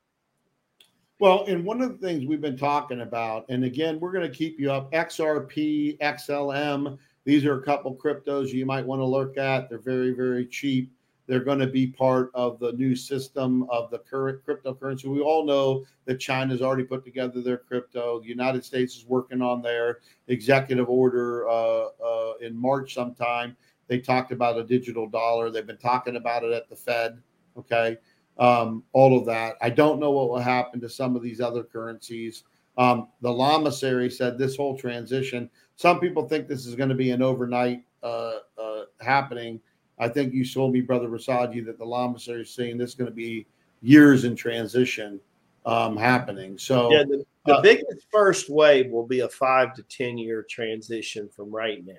[1.21, 4.37] Well, and one of the things we've been talking about, and again, we're going to
[4.37, 6.99] keep you up XRP, XLM.
[7.25, 9.69] These are a couple cryptos you might want to look at.
[9.69, 10.91] They're very, very cheap.
[11.27, 15.05] They're going to be part of the new system of the current cryptocurrency.
[15.05, 18.21] We all know that China's already put together their crypto.
[18.21, 23.57] The United States is working on their executive order uh, uh, in March sometime.
[23.87, 25.51] They talked about a digital dollar.
[25.51, 27.19] They've been talking about it at the Fed.
[27.57, 27.99] Okay.
[28.39, 29.57] Um, all of that.
[29.61, 32.45] I don't know what will happen to some of these other currencies.
[32.79, 37.11] Um, the Lamasery said this whole transition, some people think this is going to be
[37.11, 39.61] an overnight uh, uh, happening
[39.99, 43.11] I think you told me, Brother Rasaji, that the Lamasery is saying this is going
[43.11, 43.47] to be
[43.83, 45.21] years in transition
[45.67, 46.59] um, happening.
[46.59, 50.45] So, yeah, the, the uh, biggest first wave will be a five to 10 year
[50.49, 51.95] transition from right now.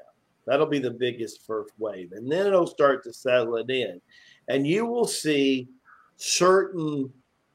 [0.45, 2.11] That'll be the biggest first wave.
[2.11, 4.01] And then it'll start to settle it in.
[4.49, 5.69] And you will see
[6.17, 7.11] certain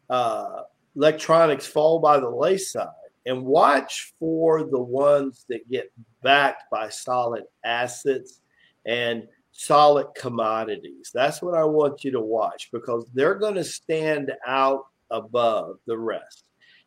[0.09, 0.63] uh,
[0.97, 2.89] electronics fall by the wayside.
[3.27, 8.41] And watch for the ones that get backed by solid assets
[8.87, 11.11] and solid commodities.
[11.13, 15.99] That's what I want you to watch because they're going to stand out above the
[15.99, 16.45] rest.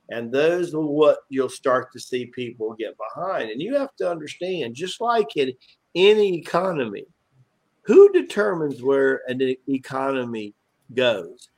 [0.10, 3.51] And those are what you'll start to see people get behind.
[3.51, 5.51] And you have to understand, just like in
[5.95, 7.03] any economy,
[7.81, 10.53] who determines where an economy
[10.93, 11.49] goes?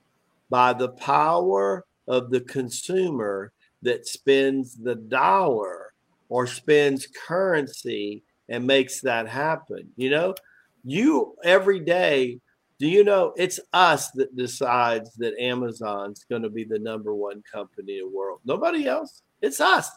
[0.50, 3.52] By the power of the consumer
[3.84, 5.94] that spends the dollar
[6.30, 9.90] or spends currency and makes that happen.
[9.96, 10.36] You know,
[10.84, 12.40] you every day
[12.80, 17.42] do you know it's us that decides that amazon's going to be the number one
[17.52, 18.40] company in the world.
[18.46, 19.22] Nobody else.
[19.42, 19.90] It's us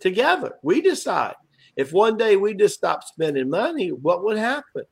[0.00, 0.56] together.
[0.62, 1.34] We decide.
[1.76, 4.84] If one day we just stop spending money what would happen?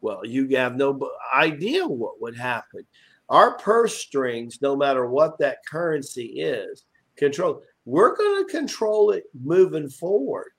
[0.00, 2.84] Well you have no idea what would happen.
[3.28, 6.84] Our purse strings no matter what that currency is
[7.16, 10.50] control we're going to control it moving forward.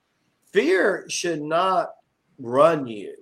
[0.54, 1.90] Fear should not
[2.40, 3.14] run you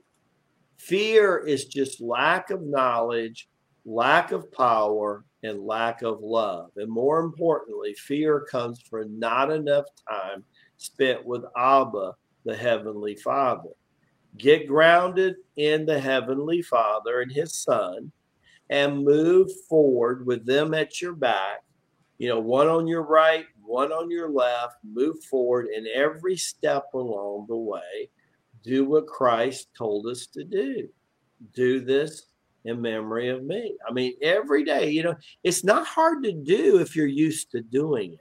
[0.86, 3.50] Fear is just lack of knowledge,
[3.86, 6.70] lack of power, and lack of love.
[6.76, 10.44] And more importantly, fear comes from not enough time
[10.78, 12.14] spent with Abba,
[12.44, 13.72] the Heavenly Father.
[14.38, 18.12] Get grounded in the Heavenly Father and His Son
[18.70, 21.64] and move forward with them at your back.
[22.20, 26.94] You know, one on your right, one on your left, move forward in every step
[26.94, 28.12] along the way
[28.66, 30.90] do what Christ told us to do.
[31.54, 32.28] Do this
[32.66, 33.78] in memory of me.
[33.88, 37.62] I mean, every day, you know, it's not hard to do if you're used to
[37.62, 38.20] doing it.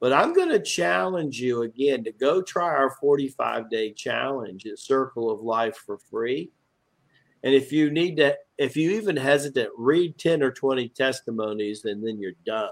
[0.00, 4.78] But I'm going to challenge you again to go try our 45 day challenge at
[4.78, 6.50] Circle of Life for free.
[7.42, 12.06] And if you need to, if you even hesitate, read 10 or 20 testimonies and
[12.06, 12.70] then you're done.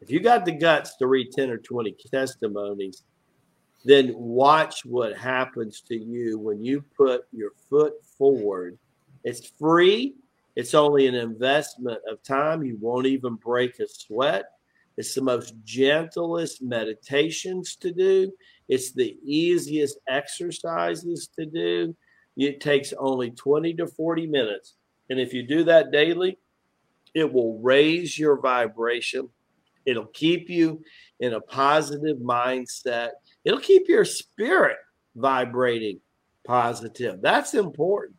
[0.00, 3.04] If you got the guts to read 10 or 20 testimonies,
[3.84, 8.78] then watch what happens to you when you put your foot forward.
[9.24, 10.14] It's free.
[10.56, 12.62] It's only an investment of time.
[12.62, 14.44] You won't even break a sweat.
[14.96, 18.32] It's the most gentlest meditations to do.
[18.68, 21.94] It's the easiest exercises to do.
[22.36, 24.74] It takes only 20 to 40 minutes.
[25.10, 26.38] And if you do that daily,
[27.14, 29.28] it will raise your vibration.
[29.84, 30.82] It'll keep you
[31.20, 33.10] in a positive mindset.
[33.44, 34.78] It'll keep your spirit
[35.16, 36.00] vibrating
[36.46, 37.20] positive.
[37.22, 38.16] That's important.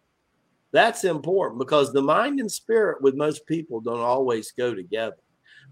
[0.72, 5.18] That's important because the mind and spirit with most people don't always go together.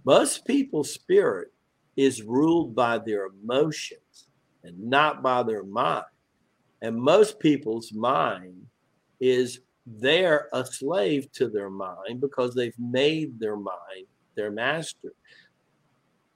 [0.06, 1.50] Most people's spirit
[1.98, 4.28] is ruled by their emotions
[4.64, 6.06] and not by their mind.
[6.82, 8.66] And most people's mind
[9.20, 15.14] is they're a slave to their mind because they've made their mind their master.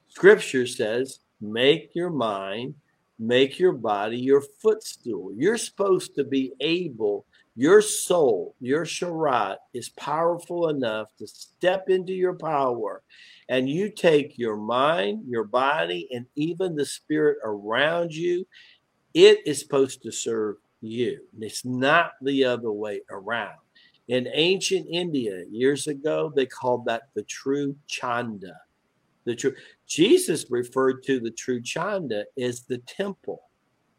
[0.10, 2.76] Scripture says, make your mind,
[3.20, 5.32] make your body your footstool.
[5.36, 12.14] You're supposed to be able, your soul, your sharat is powerful enough to step into
[12.14, 13.02] your power.
[13.50, 18.46] And you take your mind, your body, and even the spirit around you,
[19.14, 21.20] it is supposed to serve you.
[21.40, 23.58] It's not the other way around.
[24.10, 28.54] In ancient India, years ago, they called that the true chanda.
[29.28, 29.54] The true
[29.88, 33.42] Jesus referred to the true chanda as the temple,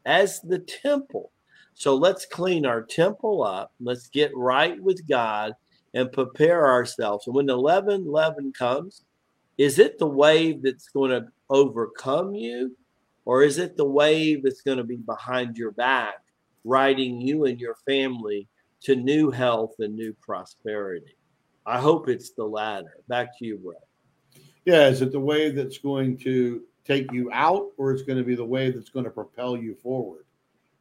[0.05, 1.31] as the temple.
[1.73, 3.71] So let's clean our temple up.
[3.79, 5.53] Let's get right with God
[5.93, 7.27] and prepare ourselves.
[7.27, 9.05] And when 11 11 comes,
[9.57, 12.75] is it the wave that's going to overcome you?
[13.25, 16.15] Or is it the wave that's going to be behind your back
[16.63, 18.47] riding you and your family
[18.81, 21.15] to new health and new prosperity.
[21.65, 22.97] I hope it's the latter.
[23.07, 23.88] Back to you, Brett.
[24.65, 28.23] Yeah, is it the wave that's going to take you out, or it's going to
[28.23, 30.25] be the wave that's going to propel you forward,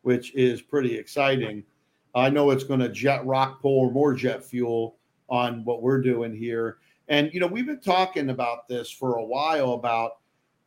[0.02, 1.62] which is pretty exciting.
[2.14, 4.96] I know it's going to jet rock pull more jet fuel
[5.28, 6.78] on what we're doing here.
[7.08, 10.18] And, you know, we've been talking about this for a while about,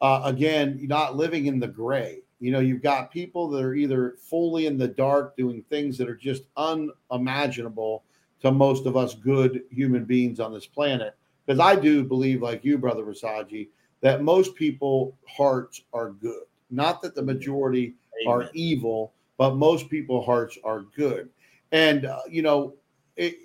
[0.02, 2.20] uh, again, not living in the gray.
[2.40, 6.10] You know, you've got people that are either fully in the dark doing things that
[6.10, 8.04] are just unimaginable
[8.42, 11.16] to most of us good human beings on this planet.
[11.52, 13.68] Because I do believe, like you, Brother Rasaji,
[14.00, 16.44] that most people hearts are good.
[16.70, 18.34] Not that the majority Amen.
[18.34, 21.28] are evil, but most people hearts are good.
[21.74, 22.76] And uh, you know,
[23.18, 23.36] it,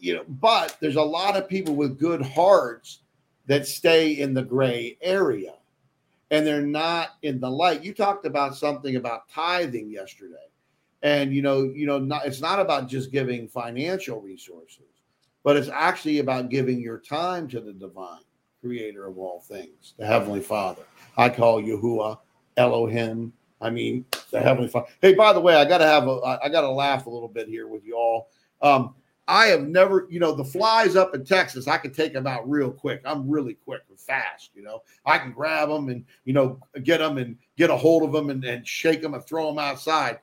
[0.00, 3.02] you know, but there's a lot of people with good hearts
[3.46, 5.54] that stay in the gray area
[6.32, 7.84] and they're not in the light.
[7.84, 10.48] You talked about something about tithing yesterday.
[11.04, 14.91] And you know, you know, not, it's not about just giving financial resources,
[15.44, 18.22] but it's actually about giving your time to the divine
[18.60, 20.82] creator of all things, the heavenly Father.
[21.16, 22.18] I call Yahuwah
[22.56, 23.32] Elohim.
[23.60, 24.88] I mean, the heavenly Father.
[25.00, 27.68] Hey, by the way, I gotta have a I gotta laugh a little bit here
[27.68, 28.28] with y'all.
[28.60, 28.94] Um,
[29.28, 32.48] I have never, you know, the flies up in Texas, I can take them out
[32.48, 33.00] real quick.
[33.04, 34.82] I'm really quick and fast, you know.
[35.06, 38.30] I can grab them and, you know, get them and get a hold of them
[38.30, 40.18] and, and shake them and throw them outside.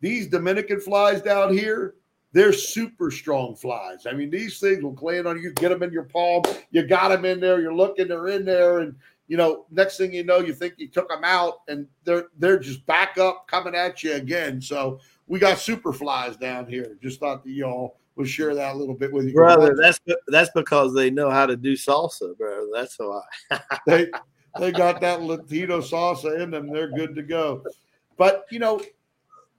[0.00, 1.94] These Dominican flies down here,
[2.32, 4.06] they're super strong flies.
[4.06, 6.42] I mean, these things will land on you, get them in your palm.
[6.70, 8.78] You got them in there, you're looking, they're in there.
[8.80, 8.94] And,
[9.26, 12.58] you know, next thing you know, you think you took them out and they're they're
[12.58, 14.60] just back up coming at you again.
[14.60, 16.96] So we got super flies down here.
[17.02, 19.74] Just thought that y'all we'll share that a little bit with you, brother.
[19.80, 22.66] That's that's because they know how to do salsa, brother.
[22.74, 23.22] That's why
[23.86, 24.10] they
[24.58, 26.72] they got that Latino salsa in them.
[26.72, 27.64] They're good to go.
[28.16, 28.80] But you know,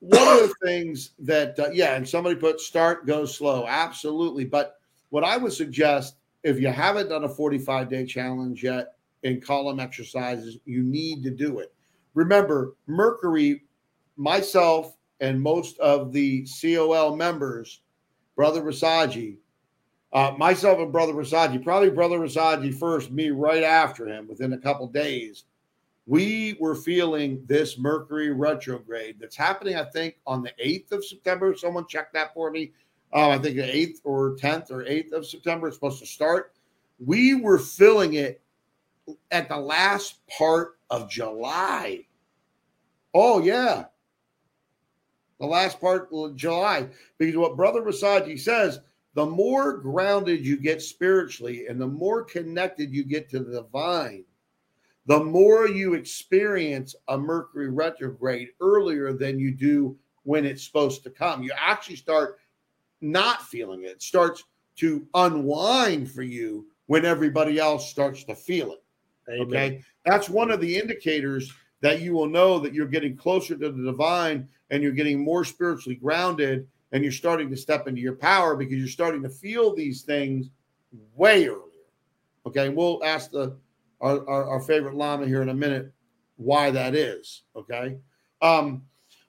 [0.01, 4.45] one of the things that uh, yeah, and somebody put start go slow, absolutely.
[4.45, 4.77] But
[5.09, 9.79] what I would suggest if you haven't done a 45 day challenge yet in column
[9.79, 11.73] exercises, you need to do it.
[12.15, 13.63] Remember, Mercury,
[14.17, 17.81] myself, and most of the COL members
[18.35, 19.37] Brother Rasaji,
[20.13, 24.57] uh, myself and Brother Rasaji, probably Brother Rasaji first, me right after him within a
[24.57, 25.43] couple days.
[26.07, 31.55] We were feeling this Mercury retrograde that's happening, I think, on the 8th of September.
[31.55, 32.71] Someone check that for me.
[33.13, 36.53] Uh, I think the 8th or 10th or 8th of September is supposed to start.
[36.99, 38.41] We were feeling it
[39.31, 42.05] at the last part of July.
[43.13, 43.85] Oh, yeah
[45.41, 46.87] the last part of July,
[47.17, 48.79] because what Brother Rasaji says,
[49.15, 54.23] the more grounded you get spiritually and the more connected you get to the divine,
[55.11, 61.09] the more you experience a Mercury retrograde earlier than you do when it's supposed to
[61.09, 61.43] come.
[61.43, 62.39] You actually start
[63.01, 63.87] not feeling it.
[63.87, 64.45] it starts
[64.77, 68.83] to unwind for you when everybody else starts to feel it.
[69.27, 69.47] Amen.
[69.47, 69.81] Okay.
[70.05, 71.51] That's one of the indicators
[71.81, 75.43] that you will know that you're getting closer to the divine and you're getting more
[75.43, 79.75] spiritually grounded and you're starting to step into your power because you're starting to feel
[79.75, 80.49] these things
[81.17, 81.65] way earlier.
[82.45, 83.57] Okay, we'll ask the
[84.01, 85.91] our, our, our favorite Lama here in a minute
[86.37, 87.43] why that is.
[87.55, 87.97] Okay.
[88.41, 88.83] Um,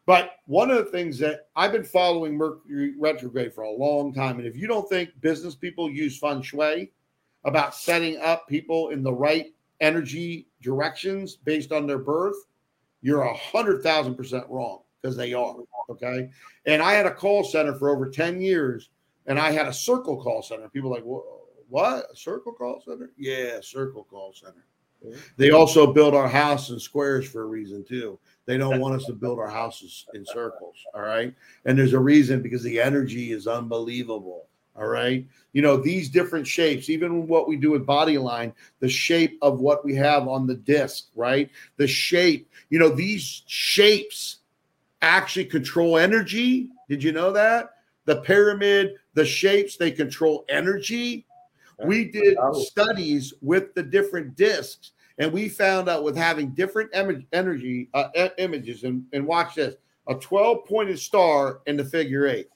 [0.07, 4.39] but one of the things that I've been following Mercury retrograde for a long time,
[4.39, 6.91] and if you don't think business people use feng shui
[7.45, 9.47] about setting up people in the right
[9.81, 12.37] energy directions based on their birth,
[13.01, 15.57] you're a hundred thousand percent wrong because they are.
[15.91, 16.31] Okay.
[16.67, 18.91] And I had a call center for over 10 years
[19.27, 20.69] and I had a circle call center.
[20.69, 21.05] People like,
[21.73, 22.05] what?
[22.13, 23.13] A circle call center?
[23.17, 24.67] Yeah, circle call center.
[25.39, 28.19] They also build our house in squares for a reason too.
[28.45, 30.77] They don't want us to build our houses in circles.
[30.95, 31.35] All right.
[31.65, 34.49] And there's a reason because the energy is unbelievable.
[34.77, 35.27] All right.
[35.55, 39.61] You know, these different shapes, even what we do with body line, the shape of
[39.61, 41.51] what we have on the disc, right?
[41.79, 44.41] The shape, you know, these shapes
[45.01, 46.69] actually control energy.
[46.89, 47.77] Did you know that?
[48.05, 51.27] The pyramid, the shapes, they control energy.
[51.87, 57.89] We did studies with the different discs, and we found out with having different energy
[57.95, 58.85] uh, images.
[58.85, 59.75] And, and watch this
[60.09, 62.49] a 12 pointed star in the figure eight.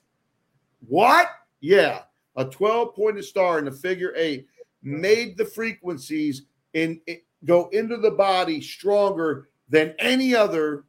[0.88, 1.28] What?
[1.60, 2.02] Yeah,
[2.36, 4.46] a 12 pointed star in the figure eight
[4.82, 6.42] made the frequencies
[6.74, 10.84] in, in go into the body stronger than any other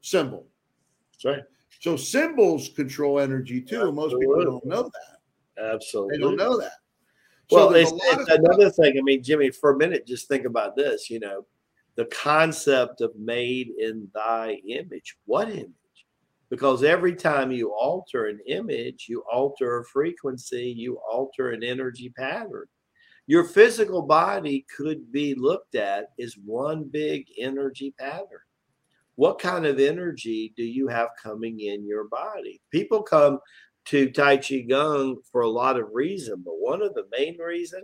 [0.00, 0.46] symbol.
[1.12, 1.44] That's right.
[1.80, 3.76] So symbols control energy too.
[3.76, 3.96] Absolutely.
[3.96, 5.72] Most people don't know that.
[5.74, 6.16] Absolutely.
[6.16, 6.72] They don't know that.
[7.52, 8.86] So well, it's, it's another stuff.
[8.86, 8.98] thing.
[8.98, 11.10] I mean, Jimmy, for a minute, just think about this.
[11.10, 11.46] You know,
[11.96, 15.16] the concept of made in thy image.
[15.26, 15.70] What image?
[16.50, 22.10] Because every time you alter an image, you alter a frequency, you alter an energy
[22.10, 22.66] pattern.
[23.26, 28.40] Your physical body could be looked at as one big energy pattern
[29.16, 32.60] what kind of energy do you have coming in your body?
[32.70, 33.38] People come
[33.86, 37.82] to Tai Chi Gong for a lot of reason, but one of the main reason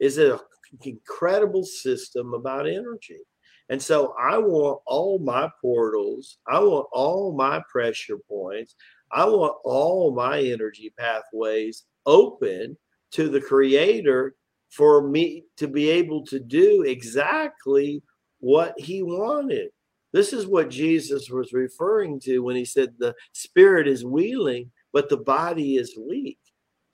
[0.00, 0.38] is an
[0.82, 3.20] incredible system about energy.
[3.68, 8.74] And so I want all my portals, I want all my pressure points,
[9.10, 12.76] I want all my energy pathways open
[13.12, 14.34] to the creator
[14.70, 18.02] for me to be able to do exactly
[18.40, 19.70] what he wanted.
[20.12, 25.10] This is what Jesus was referring to when he said the spirit is willing, but
[25.10, 26.38] the body is weak.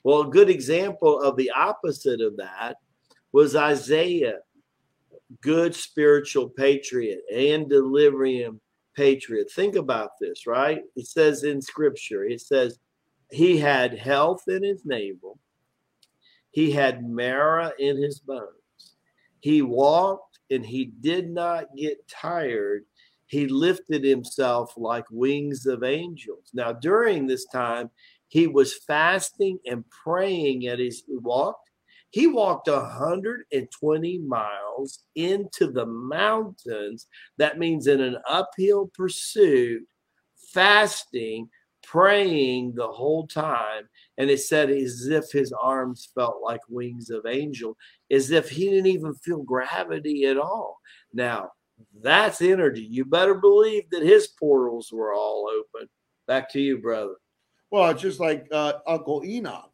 [0.03, 2.77] Well, a good example of the opposite of that
[3.31, 4.39] was Isaiah,
[5.41, 8.59] good spiritual patriot and delivering
[8.95, 9.51] patriot.
[9.51, 10.81] Think about this, right?
[10.95, 12.79] It says in scripture, it says,
[13.29, 15.37] he had health in his navel,
[16.49, 18.95] he had marrow in his bones,
[19.39, 22.83] he walked and he did not get tired
[23.31, 26.51] he lifted himself like wings of angels.
[26.53, 27.89] Now, during this time,
[28.27, 31.69] he was fasting and praying at his walked.
[32.09, 37.07] He walked 120 miles into the mountains.
[37.37, 39.87] That means in an uphill pursuit,
[40.53, 41.47] fasting,
[41.83, 43.87] praying the whole time.
[44.17, 47.77] And it said as if his arms felt like wings of angel,
[48.11, 50.81] as if he didn't even feel gravity at all.
[51.13, 51.51] Now,
[52.01, 52.81] that's energy.
[52.81, 55.87] You better believe that his portals were all open.
[56.27, 57.15] Back to you, brother.
[57.69, 59.71] Well, it's just like uh, Uncle Enoch,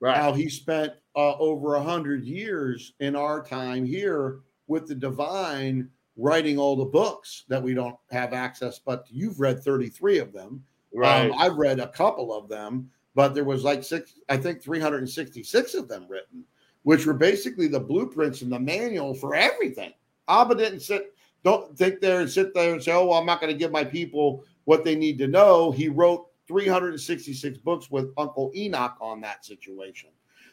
[0.00, 0.16] right?
[0.16, 5.88] How he spent uh, over a hundred years in our time here with the divine,
[6.16, 8.78] writing all the books that we don't have access.
[8.78, 10.64] But you've read thirty-three of them,
[10.94, 11.30] um, right?
[11.30, 14.80] Um, I've read a couple of them, but there was like six, I think, three
[14.80, 16.44] hundred and sixty-six of them written,
[16.82, 19.92] which were basically the blueprints and the manual for everything.
[20.28, 23.40] Abba didn't sit don't think there and sit there and say, oh, well, I'm not
[23.40, 25.70] going to give my people what they need to know.
[25.70, 30.10] He wrote 366 books with Uncle Enoch on that situation.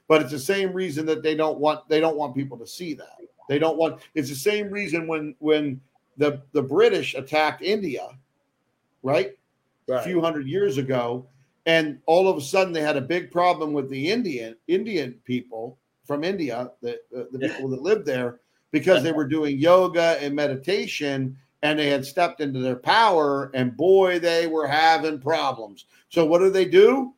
[0.07, 2.93] But it's the same reason that they don't want they don't want people to see
[2.93, 3.17] that.
[3.49, 5.81] They don't want it's the same reason when when
[6.17, 8.07] the the British attacked India,
[9.03, 9.37] right?
[9.87, 9.99] right.
[9.99, 11.27] A few hundred years ago,
[11.65, 15.77] and all of a sudden they had a big problem with the Indian Indian people
[16.05, 18.39] from India, the the, the people that lived there
[18.71, 23.75] because they were doing yoga and meditation and they had stepped into their power and
[23.75, 27.13] boy they were having problems so what do they do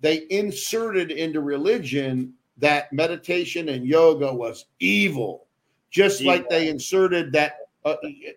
[0.00, 5.46] they inserted into religion that meditation and yoga was evil,
[5.90, 6.32] just evil.
[6.32, 7.56] like they inserted that.
[7.84, 7.94] Uh,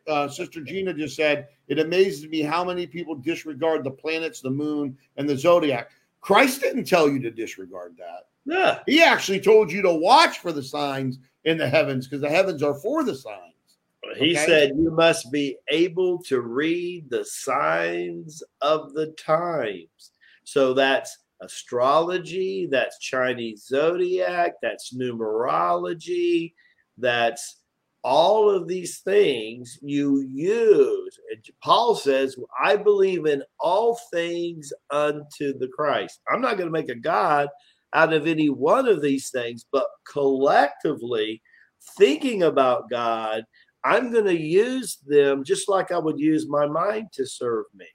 [0.07, 4.51] uh, Sister Gina just said, It amazes me how many people disregard the planets, the
[4.51, 5.89] moon, and the zodiac.
[6.21, 8.27] Christ didn't tell you to disregard that.
[8.45, 8.79] Yeah.
[8.85, 12.63] He actually told you to watch for the signs in the heavens because the heavens
[12.63, 13.53] are for the signs.
[14.17, 14.45] He okay?
[14.45, 20.11] said you must be able to read the signs of the times.
[20.43, 26.53] So that's astrology, that's Chinese zodiac, that's numerology,
[26.97, 27.57] that's
[28.03, 31.19] all of these things you use.
[31.31, 36.19] And Paul says, I believe in all things unto the Christ.
[36.29, 37.47] I'm not going to make a God
[37.93, 41.41] out of any one of these things, but collectively,
[41.97, 43.43] thinking about God,
[43.83, 47.87] I'm going to use them just like I would use my mind to serve me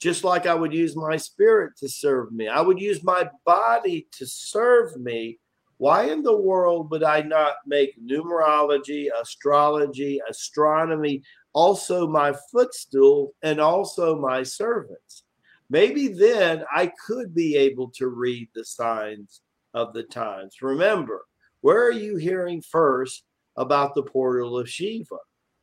[0.00, 2.48] just like I would use my spirit to serve me.
[2.48, 5.38] I would use my body to serve me.
[5.76, 11.22] Why in the world would I not make numerology, astrology, astronomy
[11.52, 15.24] also my footstool and also my servants?
[15.70, 19.40] Maybe then I could be able to read the signs
[19.72, 20.56] of the times.
[20.60, 21.24] Remember,
[21.60, 23.24] where are you hearing first
[23.56, 25.16] about the portal of Shiva?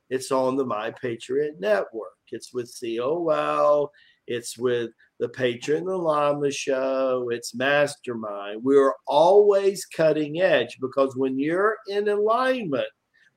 [0.10, 2.14] It's on the My Patriot Network.
[2.32, 3.92] It's with COL.
[4.28, 7.30] It's with the Patriot and the Lama Show.
[7.32, 8.64] It's Mastermind.
[8.64, 12.88] We're always cutting edge because when you're in alignment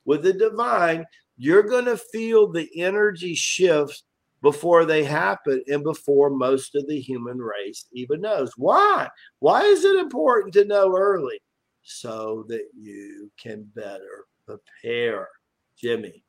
[0.05, 1.05] with the divine,
[1.37, 4.03] you're going to feel the energy shifts
[4.41, 8.51] before they happen and before most of the human race even knows.
[8.57, 9.07] Why?
[9.39, 11.39] Why is it important to know early?
[11.83, 15.29] So that you can better prepare.
[15.77, 16.23] Jimmy.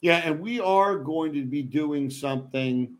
[0.00, 2.94] Yeah, and we are going to be doing something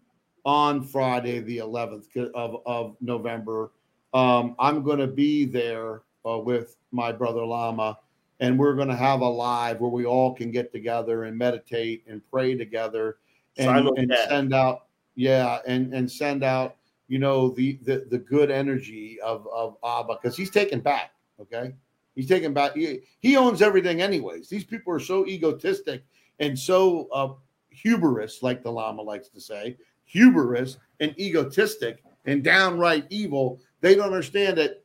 [0.45, 3.73] on Friday, the 11th of, of November.
[4.13, 7.99] Um, I'm going to be there uh, with my brother Lama,
[8.41, 12.05] and we're going to have a live where we all can get together and meditate
[12.09, 13.19] and pray together
[13.57, 16.77] and, and send out, yeah, and and send out,
[17.09, 21.13] you know, the the, the good energy of of Abba because he's taken back.
[21.41, 21.75] Okay,
[22.15, 22.75] he's taken back.
[22.75, 24.49] He, he owns everything, anyways.
[24.49, 26.05] These people are so egotistic
[26.41, 27.33] and so uh,
[27.71, 33.61] hubris, like the Lama likes to say, hubris and egotistic and downright evil.
[33.81, 34.83] They don't understand that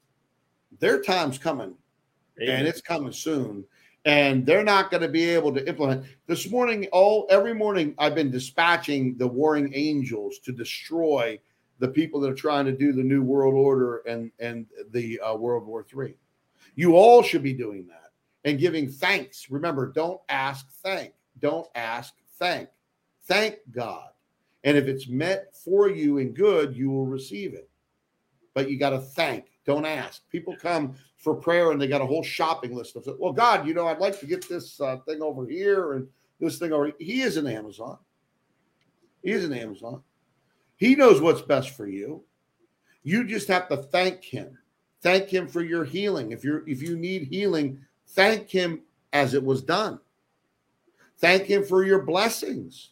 [0.79, 1.75] their time's coming
[2.41, 2.59] Amen.
[2.59, 3.65] and it's coming soon.
[4.09, 6.03] And they're not going to be able to implement.
[6.25, 11.39] This morning, all every morning, I've been dispatching the warring angels to destroy
[11.77, 15.35] the people that are trying to do the new world order and and the uh,
[15.35, 16.15] World War Three.
[16.73, 18.11] You all should be doing that
[18.45, 19.51] and giving thanks.
[19.51, 21.13] Remember, don't ask, thank.
[21.39, 22.67] Don't ask, thank.
[23.25, 24.09] Thank God.
[24.63, 27.69] And if it's meant for you and good, you will receive it.
[28.55, 30.27] But you got to thank, don't ask.
[30.29, 33.73] People come for prayer and they got a whole shopping list of, well, God, you
[33.73, 36.07] know, I'd like to get this uh, thing over here and
[36.39, 36.91] this thing over.
[36.99, 37.97] He is an Amazon.
[39.21, 40.01] He is an Amazon.
[40.77, 42.23] He knows what's best for you.
[43.03, 44.57] You just have to thank him.
[45.01, 46.31] Thank him for your healing.
[46.31, 48.81] If you're if you need healing, thank him
[49.13, 49.99] as it was done.
[51.17, 52.91] Thank him for your blessings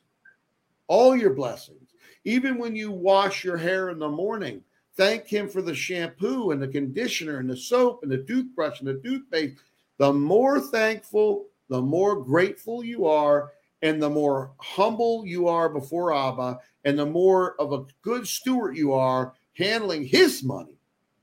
[0.87, 1.93] all your blessings.
[2.23, 4.61] Even when you wash your hair in the morning,
[4.97, 8.87] thank Him for the shampoo and the conditioner and the soap and the toothbrush and
[8.87, 9.57] the toothpaste.
[9.97, 13.51] The more thankful, the more grateful you are,
[13.83, 18.75] and the more humble you are before Abba, and the more of a good steward
[18.75, 20.77] you are handling His money,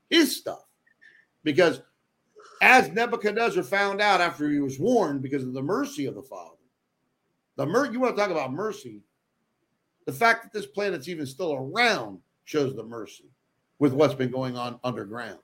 [0.09, 0.65] His stuff.
[1.43, 1.81] Because
[2.61, 6.55] as Nebuchadnezzar found out after he was warned because of the mercy of the Father,
[7.57, 9.01] the mer- you want to talk about mercy
[10.05, 13.25] the fact that this planet's even still around shows the mercy
[13.79, 15.39] with what's been going on underground.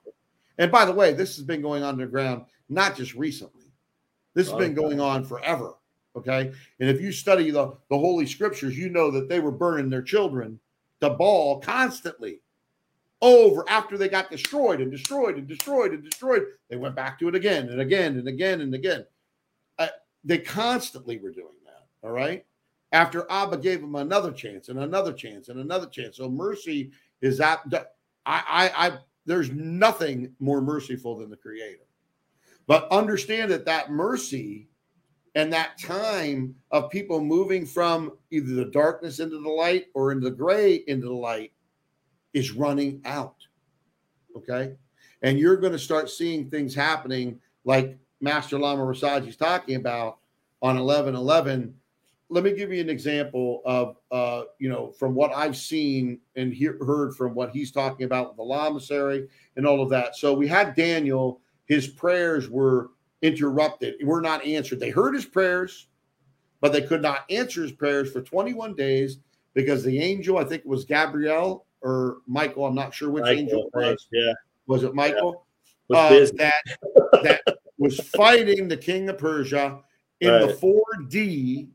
[0.58, 3.64] And by the way, this has been going underground not just recently.
[4.34, 5.74] This has been going on forever.
[6.16, 6.52] Okay.
[6.80, 10.02] And if you study the, the holy scriptures, you know that they were burning their
[10.02, 10.58] children
[11.00, 12.40] to Baal constantly
[13.20, 16.44] over after they got destroyed and destroyed and destroyed and destroyed.
[16.68, 19.06] They went back to it again and again and again and again.
[19.78, 19.88] Uh,
[20.24, 21.86] they constantly were doing that.
[22.02, 22.44] All right
[22.92, 26.18] after Abba gave them another chance and another chance and another chance.
[26.18, 27.68] So mercy is that
[28.26, 31.86] I, I, I there's nothing more merciful than the creator.
[32.66, 34.68] But understand that that mercy
[35.34, 40.28] and that time of people moving from either the darkness into the light or into
[40.28, 41.52] the gray into the light
[42.34, 43.36] is running out.
[44.36, 44.74] Okay.
[45.22, 50.18] And you're going to start seeing things happening like Master Lama Rasaji is talking about
[50.60, 51.74] on 11 11
[52.32, 56.52] let me give you an example of uh, you know from what I've seen and
[56.52, 60.16] hear, heard from what he's talking about with the lamasery and all of that.
[60.16, 61.40] So we had Daniel.
[61.66, 63.94] His prayers were interrupted.
[64.02, 64.80] Were not answered.
[64.80, 65.88] They heard his prayers,
[66.62, 69.18] but they could not answer his prayers for 21 days
[69.52, 72.64] because the angel, I think it was Gabriel or Michael.
[72.64, 74.08] I'm not sure which Michael, angel it was.
[74.10, 74.32] Yeah.
[74.66, 75.46] Was it Michael?
[75.88, 76.62] Was Uh, that
[77.22, 79.80] that was fighting the king of Persia
[80.20, 81.68] in the 4D.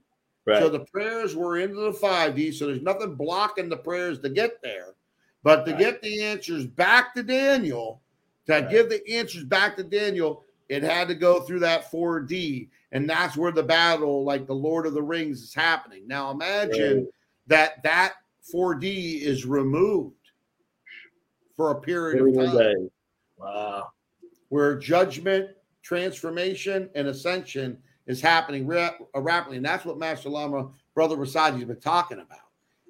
[0.47, 0.61] Right.
[0.61, 2.53] So the prayers were into the 5D.
[2.53, 4.95] So there's nothing blocking the prayers to get there.
[5.43, 5.79] But to Right.
[5.79, 8.01] get the answers back to Daniel,
[8.47, 8.69] to Right.
[8.69, 12.69] give the answers back to Daniel, it had to go through that 4D.
[12.91, 16.07] And that's where the battle, like the Lord of the Rings, is happening.
[16.07, 17.07] Now imagine
[17.47, 20.15] that that 4D is removed
[21.55, 22.89] for a period of time days.
[23.37, 23.91] Wow.
[24.49, 27.77] where judgment, transformation, and ascension
[28.07, 29.57] is happening ra- rapidly.
[29.57, 32.39] And that's what Master Lama, Brother Rasaji, has been talking about.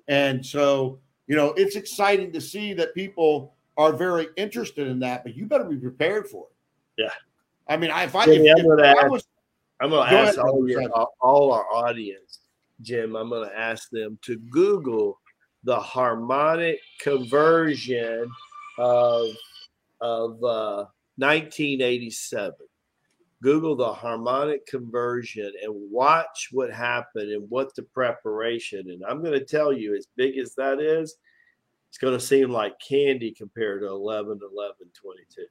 [0.07, 5.23] And so, you know, it's exciting to see that people are very interested in that,
[5.23, 7.03] but you better be prepared for it.
[7.03, 7.11] Yeah.
[7.67, 9.27] I mean, I- if I, Jimmy, if, I'm gonna if ask- was,
[9.79, 10.89] I'm going to Go ask ahead, all, your,
[11.21, 12.39] all our audience,
[12.81, 15.19] Jim, I'm going to ask them to Google
[15.63, 18.31] the harmonic convergence
[18.79, 19.29] of,
[20.01, 20.85] of uh,
[21.17, 22.53] 1987.
[23.41, 28.89] Google the harmonic convergence and watch what happened and what the preparation.
[28.89, 31.17] And I'm going to tell you, as big as that is,
[31.89, 35.45] it's going to seem like candy compared to 11 11 22.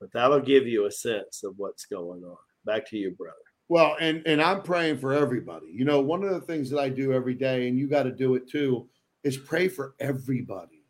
[0.00, 2.36] But that'll give you a sense of what's going on.
[2.64, 3.36] Back to you, brother.
[3.68, 5.66] well, and and I'm praying for everybody.
[5.70, 8.12] You know, one of the things that I do every day, and you got to
[8.12, 8.88] do it too,
[9.24, 10.82] is pray for everybody.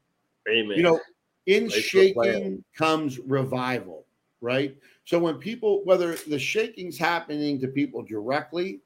[0.48, 0.76] Amen.
[0.76, 1.00] You know,
[1.46, 4.06] in shaking comes revival,
[4.40, 4.76] right?
[5.04, 8.80] So when people, whether the shaking's happening to people directly,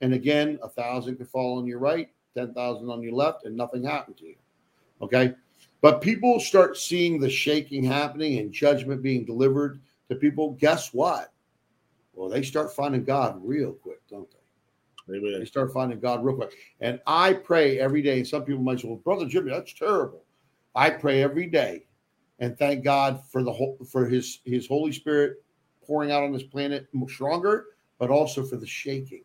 [0.00, 3.56] and again, a thousand could fall on your right, ten thousand on your left, and
[3.56, 4.36] nothing happened to you.
[5.02, 5.34] Okay.
[5.80, 10.52] But people start seeing the shaking happening and judgment being delivered to people.
[10.52, 11.32] Guess what?
[12.14, 14.38] Well, they start finding God real quick, don't they?
[15.08, 15.46] They Amen.
[15.46, 16.52] start finding God real quick.
[16.80, 18.18] And I pray every day.
[18.18, 20.24] And some people might say, "Well, brother Jimmy, that's terrible."
[20.74, 21.86] I pray every day,
[22.38, 25.42] and thank God for the whole for His His Holy Spirit
[25.86, 27.66] pouring out on this planet stronger,
[27.98, 29.22] but also for the shaking,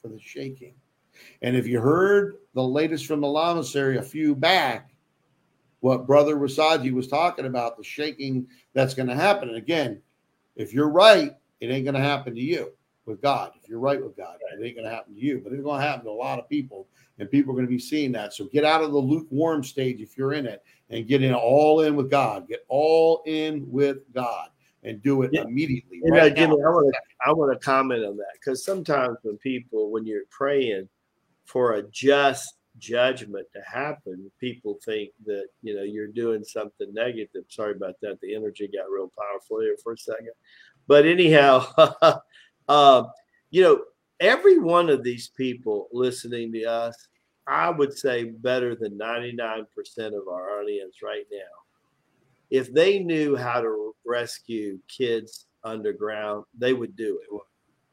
[0.00, 0.74] for the shaking.
[1.40, 4.90] And if you heard the latest from the Lamasery a few back,
[5.80, 9.48] what Brother Rasaji was talking about, the shaking that's going to happen.
[9.48, 10.00] And again,
[10.54, 12.72] if you're right, it ain't going to happen to you
[13.06, 13.52] with God.
[13.60, 15.80] If you're right with God, it ain't going to happen to you, but it's going
[15.80, 16.88] to happen to a lot of people,
[17.18, 18.32] and people are going to be seeing that.
[18.32, 21.82] So get out of the lukewarm stage if you're in it, and get in all
[21.82, 22.48] in with God.
[22.48, 24.50] Get all in with God,
[24.82, 25.42] and do it Yeah.
[25.44, 26.00] immediately.
[26.02, 26.66] You uh, know, right Jimmy, now.
[26.66, 30.22] I want to I want to comment on that because sometimes when people, when you're
[30.30, 30.88] praying
[31.44, 37.44] for a just judgment to happen, people think that you know you're doing something negative.
[37.48, 38.20] Sorry about that.
[38.20, 40.32] The energy got real powerful here for a second,
[40.86, 41.66] but anyhow,
[42.68, 43.04] uh,
[43.50, 43.82] you know,
[44.20, 47.08] every one of these people listening to us,
[47.46, 49.66] I would say better than 99%
[50.06, 51.62] of our audience right now
[52.52, 57.40] if they knew how to rescue kids underground, they would do it.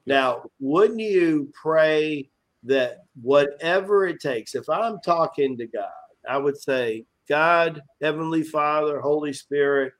[0.05, 2.29] Now, wouldn't you pray
[2.63, 5.87] that whatever it takes, if I'm talking to God,
[6.29, 9.93] I would say, God, Heavenly Father, Holy Spirit,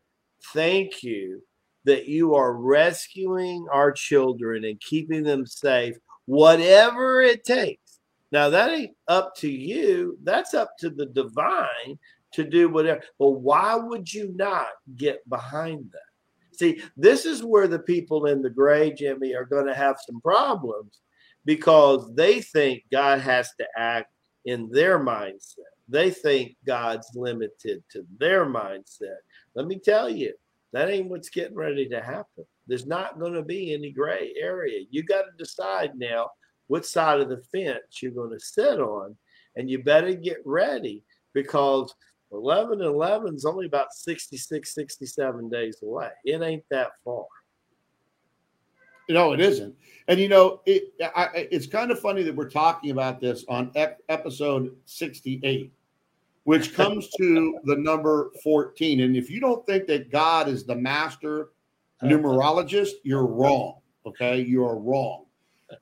[0.52, 1.42] thank you
[1.86, 8.00] that you are rescuing our children and keeping them safe, whatever it takes.
[8.32, 11.98] Now, that ain't up to you, that's up to the divine
[12.34, 13.02] to do whatever.
[13.18, 16.58] But why would you not get behind that?
[16.58, 20.22] See, this is where the people in the gray, Jimmy, are going to have some
[20.22, 21.00] problems
[21.46, 24.12] because they think God has to act
[24.46, 25.72] in their mindset.
[25.88, 29.18] They think God's limited to their mindset.
[29.56, 30.34] Let me tell you,
[30.74, 32.46] that ain't what's getting ready to happen.
[32.68, 34.86] There's not going to be any gray area.
[34.90, 36.30] You got to decide now
[36.68, 39.16] what side of the fence you're going to sit on,
[39.56, 41.04] and you better get ready
[41.34, 41.94] because
[42.32, 46.10] 11 and 11 is only about 66, 67 days away.
[46.26, 47.26] It ain't that far.
[49.10, 49.76] No, it isn't.
[50.08, 53.72] And you know, it I, it's kind of funny that we're talking about this on
[53.74, 55.74] ep- episode 68,
[56.50, 59.02] which comes to the number 14.
[59.02, 61.50] And if you don't think that God is the master
[62.02, 63.82] numerologist, you're wrong.
[64.08, 65.26] Okay, you are wrong.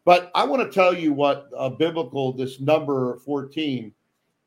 [0.04, 3.94] But I want to tell you what a biblical this number 14.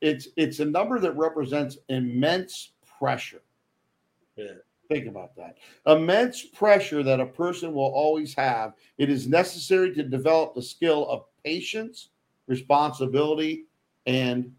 [0.02, 3.40] It's it's a number that represents immense pressure.
[4.36, 4.56] Yeah.
[4.90, 5.56] Think about that.
[5.86, 8.74] Immense pressure that a person will always have.
[8.98, 12.10] It is necessary to develop the skill of patience,
[12.46, 13.64] responsibility,
[14.04, 14.52] and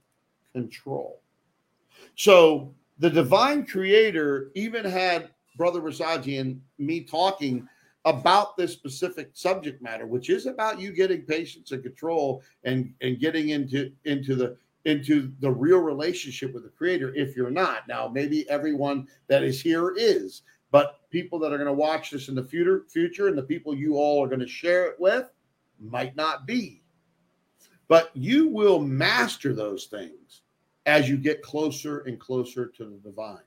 [0.53, 1.21] control.
[2.21, 7.67] So the divine creator even had Brother Rasaji and me talking
[8.05, 13.19] about this specific subject matter, which is about you getting patience and control and, and
[13.19, 14.55] getting into into the
[14.85, 17.87] into the real relationship with the creator if you're not.
[17.87, 22.29] Now, maybe everyone that is here is, but people that are going to watch this
[22.29, 25.25] in the future future and the people you all are going to share it with
[25.79, 26.83] might not be.
[27.87, 30.40] But you will master those things
[30.85, 33.43] as you get closer and closer to the divine.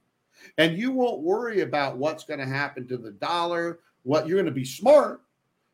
[0.59, 4.47] And you won't worry about what's going to happen to the dollar, what you're going
[4.47, 5.22] to be smart.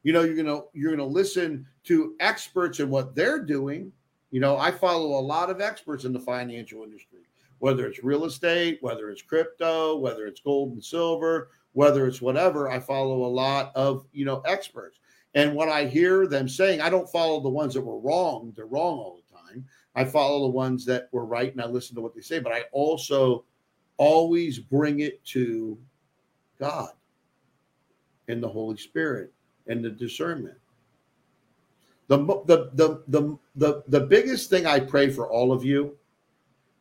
[0.02, 3.92] You know, you're going to you're going to listen to experts and what they're doing.
[4.30, 7.20] You know, I follow a lot of experts in the financial industry,
[7.58, 12.70] whether it's real estate, whether it's crypto, whether it's gold and silver, whether it's whatever.
[12.70, 14.98] I follow a lot of, you know, experts.
[15.34, 18.52] And what I hear them saying, I don't follow the ones that were wrong.
[18.56, 19.64] They're wrong all the time.
[19.94, 22.52] I follow the ones that were right and I listen to what they say, but
[22.52, 23.44] I also
[23.96, 25.76] always bring it to
[26.58, 26.92] God
[28.28, 29.32] and the Holy Spirit
[29.66, 30.56] and the discernment.
[32.08, 35.96] The, the, the, the, the, the biggest thing I pray for all of you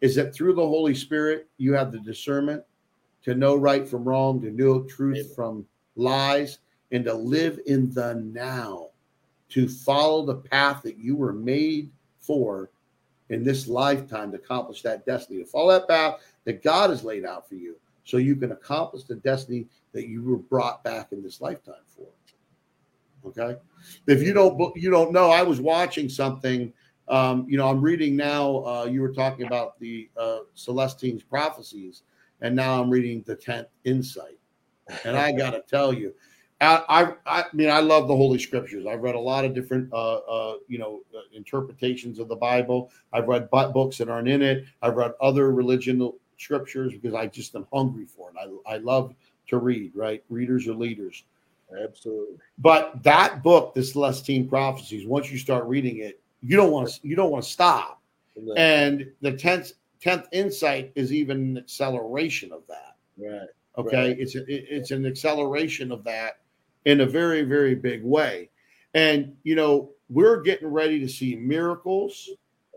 [0.02, 2.64] is that through the Holy Spirit, you have the discernment
[3.24, 5.36] to know right from wrong, to know truth Amen.
[5.36, 6.60] from lies,
[6.92, 8.88] and to live in the now,
[9.50, 12.70] to follow the path that you were made for
[13.30, 17.26] in this lifetime to accomplish that destiny, to follow that path that God has laid
[17.26, 21.22] out for you so you can accomplish the destiny that you were brought back in
[21.22, 22.08] this lifetime for.
[23.26, 23.60] Okay.
[24.08, 26.74] If you don't you don't know, I was watching something.
[27.08, 28.64] Um, you know, I'm reading now.
[28.66, 32.04] Uh, you were talking about the uh, Celestine's prophecies,
[32.42, 34.40] and now I'm reading the tenth insight.
[35.06, 36.14] And I got to tell you,
[36.62, 38.86] I, I, I mean, I love the Holy Scriptures.
[38.86, 42.92] I've read a lot of different, uh, uh, you know, uh, interpretations of the Bible.
[43.14, 44.66] I've read books that aren't in it.
[44.82, 48.36] I've read other religion scriptures because I just am hungry for it.
[48.68, 49.16] I, I love
[49.48, 49.94] to read.
[49.96, 51.24] Right, readers are leaders.
[51.84, 52.38] Absolutely.
[52.58, 57.08] But that book, the Celestine Prophecies, once you start reading it, you don't want to.
[57.08, 58.02] You don't want to stop.
[58.58, 62.96] And the tenth tenth insight is even an acceleration of that.
[63.18, 63.48] Right.
[63.78, 64.10] Okay.
[64.10, 64.20] Right.
[64.20, 66.40] It's a, it's an acceleration of that
[66.86, 68.50] in a very, very big way.
[68.94, 72.30] And, you know, we're getting ready to see miracles.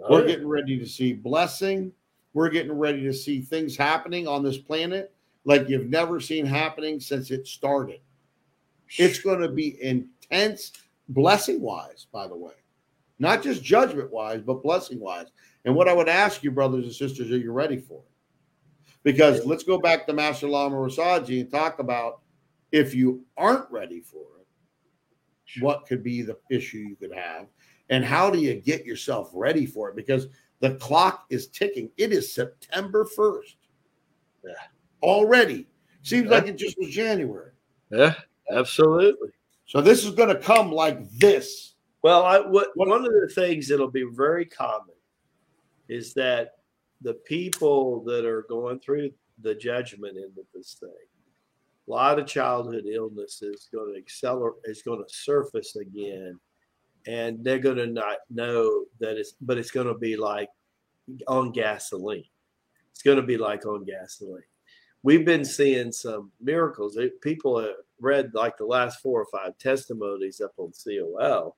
[0.03, 1.93] Oh, we're getting ready to see blessing.
[2.35, 5.13] We're getting ready to see things happening on this planet
[5.45, 8.01] like you've never seen happening since it started.
[8.99, 10.73] It's going to be intense,
[11.09, 12.53] blessing wise, by the way,
[13.19, 15.27] not just judgment wise, but blessing wise.
[15.65, 18.11] And what I would ask you, brothers and sisters, are you ready for it?
[19.03, 22.22] Because let's go back to Master Lama Rasaji and talk about
[22.73, 27.47] if you aren't ready for it, what could be the issue you could have?
[27.91, 29.97] And how do you get yourself ready for it?
[29.97, 30.29] Because
[30.61, 31.91] the clock is ticking.
[31.99, 33.57] It is September 1st.
[34.45, 34.53] Yeah.
[35.03, 35.69] Already.
[36.03, 36.31] Seems yeah.
[36.31, 37.51] like it just was January.
[37.91, 38.15] Yeah,
[38.51, 39.31] absolutely.
[39.67, 41.75] So this is going to come like this.
[42.03, 44.95] Well, I, what, one of the things that'll be very common
[45.89, 46.53] is that
[47.03, 49.11] the people that are going through
[49.41, 50.91] the judgment into this thing
[51.93, 56.39] a lot of childhood illness is going to accelerate is going to surface again.
[57.07, 60.49] And they're going to not know that it's but it's going to be like
[61.29, 62.25] on gasoline.
[62.93, 64.43] It's going to be like on gasoline.
[65.03, 66.97] We've been seeing some miracles.
[67.23, 71.57] People have read like the last four or five testimonies up on col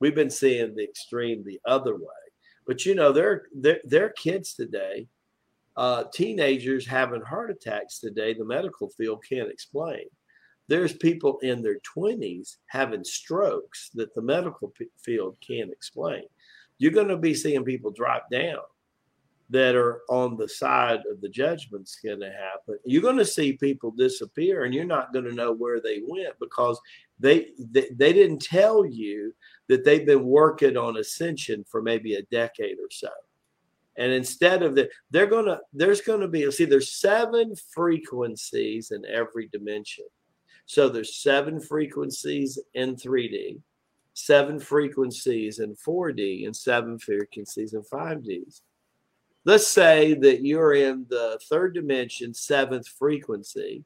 [0.00, 2.24] we've been seeing the extreme the other way.
[2.66, 5.06] But you know they're they're, they're kids today
[5.76, 10.04] uh, teenagers having heart attacks today, the medical field can't explain.
[10.68, 16.24] There's people in their 20s having strokes that the medical p- field can't explain.
[16.78, 18.58] You're going to be seeing people drop down
[19.50, 22.78] that are on the side of the judgment's going to happen.
[22.84, 26.34] You're going to see people disappear, and you're not going to know where they went
[26.40, 26.80] because
[27.20, 29.32] they, they they didn't tell you
[29.68, 33.08] that they've been working on ascension for maybe a decade or so.
[33.98, 39.48] And instead of the, they're gonna, there's gonna be, see, there's seven frequencies in every
[39.48, 40.04] dimension.
[40.66, 43.60] So there's seven frequencies in 3D,
[44.14, 48.62] seven frequencies in 4D, and seven frequencies in 5Ds.
[49.44, 53.84] Let's say that you're in the third dimension, seventh frequency,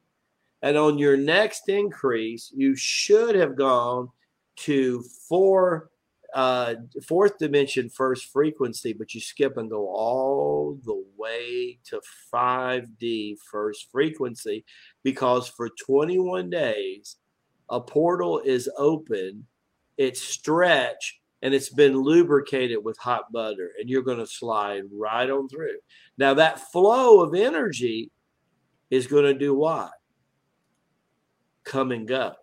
[0.63, 4.09] and on your next increase, you should have gone
[4.57, 5.90] to four
[6.33, 6.75] uh,
[7.05, 12.01] fourth dimension first frequency, but you skip and go all the way to
[12.33, 14.65] 5D first frequency
[15.03, 17.17] because for 21 days,
[17.69, 19.45] a portal is open.
[19.97, 25.29] It's stretched and it's been lubricated with hot butter, and you're going to slide right
[25.29, 25.79] on through.
[26.17, 28.11] Now, that flow of energy
[28.91, 29.91] is going to do what?
[31.63, 32.35] Come and go.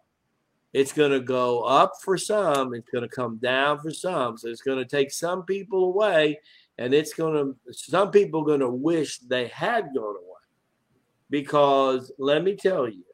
[0.72, 4.36] It's going to go up for some, it's going to come down for some.
[4.36, 6.40] So it's going to take some people away,
[6.76, 10.24] and it's going to, some people are going to wish they had gone away.
[11.30, 13.04] Because let me tell you,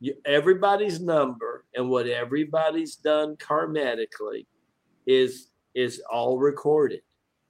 [0.00, 4.46] you everybody's number and what everybody's done karmatically
[5.06, 7.02] is is all recorded.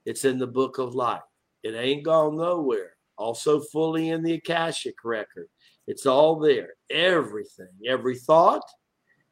[0.05, 1.23] It's in the book of life.
[1.63, 2.97] It ain't gone nowhere.
[3.17, 5.49] Also fully in the Akashic record.
[5.87, 6.71] It's all there.
[6.91, 8.65] Everything, every thought,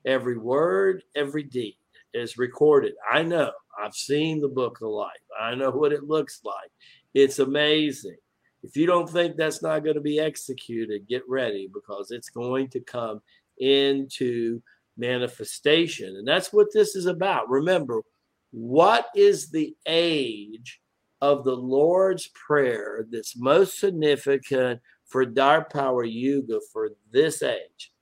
[0.05, 1.76] every word, every deed
[2.14, 2.94] is recorded.
[3.11, 3.53] I know.
[3.80, 5.11] I've seen the book of life.
[5.38, 6.70] I know what it looks like.
[7.14, 8.16] It's amazing.
[8.62, 12.68] If you don't think that's not going to be executed, get ready because it's going
[12.70, 13.20] to come
[13.59, 14.61] into
[14.96, 16.16] manifestation.
[16.16, 17.49] And that's what this is about.
[17.49, 18.03] Remember,
[18.51, 20.80] what is the age
[21.20, 27.92] of the Lord's Prayer that's most significant for Dwapara Yuga for this age?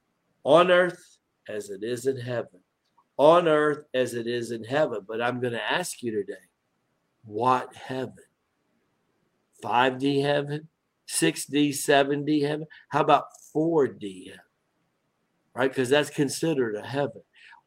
[0.44, 1.15] On earth
[1.48, 2.60] as it is in heaven.
[3.18, 5.00] On earth as it is in heaven.
[5.06, 6.34] But I'm going to ask you today
[7.24, 8.14] what heaven?
[9.64, 10.68] 5D heaven?
[11.08, 12.66] 6D, 7D heaven?
[12.88, 14.40] How about 4D heaven?
[15.54, 15.70] Right?
[15.70, 17.22] Because that's considered a heaven.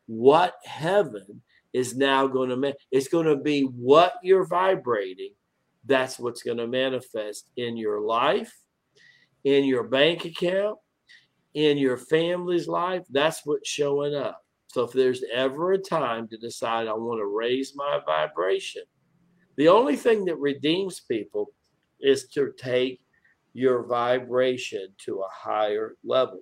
[0.06, 1.42] What heaven
[1.74, 5.32] is now going to make it's going to be what you're vibrating
[5.86, 8.54] that's what's going to manifest in your life
[9.44, 10.78] in your bank account
[11.54, 16.38] in your family's life that's what's showing up so if there's ever a time to
[16.38, 18.84] decide i want to raise my vibration
[19.58, 21.48] the only thing that redeems people
[22.00, 23.02] is to take
[23.54, 26.42] your vibration to a higher level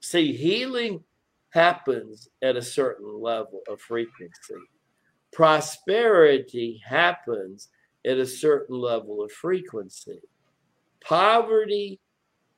[0.00, 1.02] see healing
[1.52, 4.54] happens at a certain level of frequency.
[5.32, 7.68] Prosperity happens
[8.06, 10.20] at a certain level of frequency.
[11.04, 12.00] Poverty,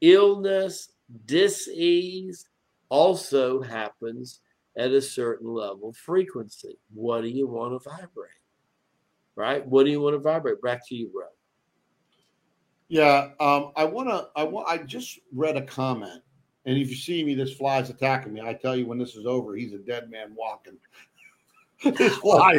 [0.00, 0.92] illness,
[1.26, 2.48] disease
[2.88, 4.40] also happens
[4.76, 6.78] at a certain level frequency.
[6.92, 8.30] What do you want to vibrate?
[9.36, 9.66] Right?
[9.66, 10.62] What do you want to vibrate?
[10.62, 11.26] Back to you, bro.
[12.88, 14.28] Yeah, um, I want to.
[14.36, 14.68] I want.
[14.68, 16.22] I just read a comment
[16.66, 18.40] and if you see me, this fly's attacking me.
[18.40, 20.78] I tell you, when this is over, he's a dead man walking.
[21.96, 22.54] this fly,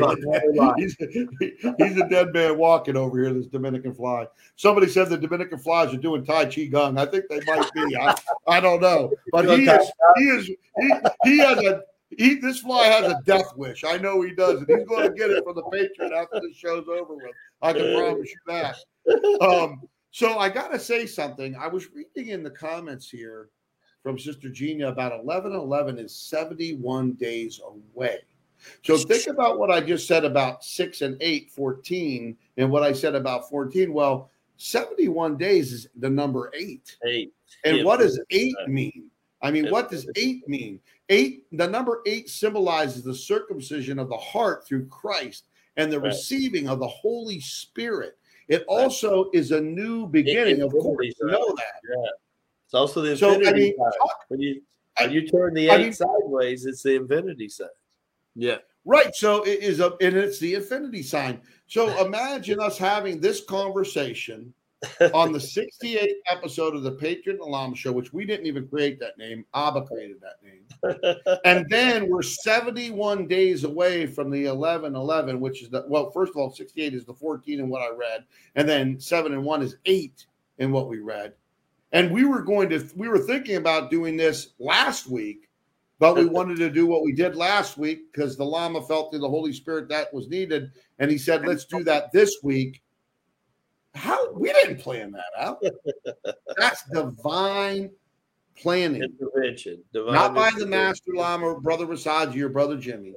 [0.78, 3.34] he's, he's a dead man walking over here.
[3.34, 4.28] This Dominican fly.
[4.56, 7.00] Somebody said the Dominican flies are doing Tai Chi Gung.
[7.00, 7.98] I think they might be.
[7.98, 8.16] I,
[8.48, 9.92] I don't know, but he is.
[10.18, 10.46] He is.
[10.48, 11.82] He, he has a.
[12.18, 13.84] He, this fly has a death wish.
[13.84, 16.54] I know he does, and he's going to get it from the Patriot after the
[16.56, 17.32] show's over with.
[17.62, 18.78] I can promise you that.
[19.42, 21.56] Um, so I got to say something.
[21.56, 23.50] I was reading in the comments here
[24.02, 28.20] from Sister Gina about 11 11 is 71 days away.
[28.84, 32.94] So think about what I just said about 6 and 8, 14, and what I
[32.94, 33.92] said about 14.
[33.92, 36.98] Well, 71 days is the number 8.
[37.06, 37.34] 8.
[37.64, 39.10] And yeah, what does 8 uh, mean?
[39.42, 40.80] I mean, what does 8 mean?
[41.10, 45.46] 8, the number 8 symbolizes the circumcision of the heart through Christ
[45.78, 46.08] and the right.
[46.08, 48.18] receiving of the Holy Spirit.
[48.48, 51.14] It also is a new beginning, of course.
[51.20, 51.82] You know that.
[51.90, 52.10] Yeah.
[52.66, 53.92] It's also the infinity so, I mean, sign.
[54.28, 54.62] When you
[55.00, 57.68] when you turn the eight I mean, sideways, it's the infinity sign.
[58.36, 58.58] Yeah.
[58.86, 59.16] Right.
[59.16, 61.42] So it is a and it's the infinity sign.
[61.68, 64.54] So imagine us having this conversation
[65.14, 69.00] on the 68th episode of the Patriot and Lama Show, which we didn't even create
[69.00, 69.46] that name.
[69.54, 71.36] Abba created that name.
[71.46, 76.32] and then we're 71 days away from the 11 11, which is the well, first
[76.32, 78.26] of all, 68 is the 14 in what I read,
[78.56, 80.28] and then seven and one is eight
[80.60, 81.34] in what we read.
[81.92, 85.45] And we were going to, we were thinking about doing this last week,
[86.00, 89.20] but we wanted to do what we did last week because the Lama felt through
[89.20, 90.72] the Holy Spirit that was needed.
[91.00, 92.82] And he said, let's do that this week.
[93.94, 95.64] How we didn't plan that out.
[96.58, 97.92] That's divine
[98.58, 99.04] planning.
[99.04, 99.82] Intervention.
[99.94, 103.14] Divine Not by the Master Lama, or Brother Rasaji, or Brother Jimmie.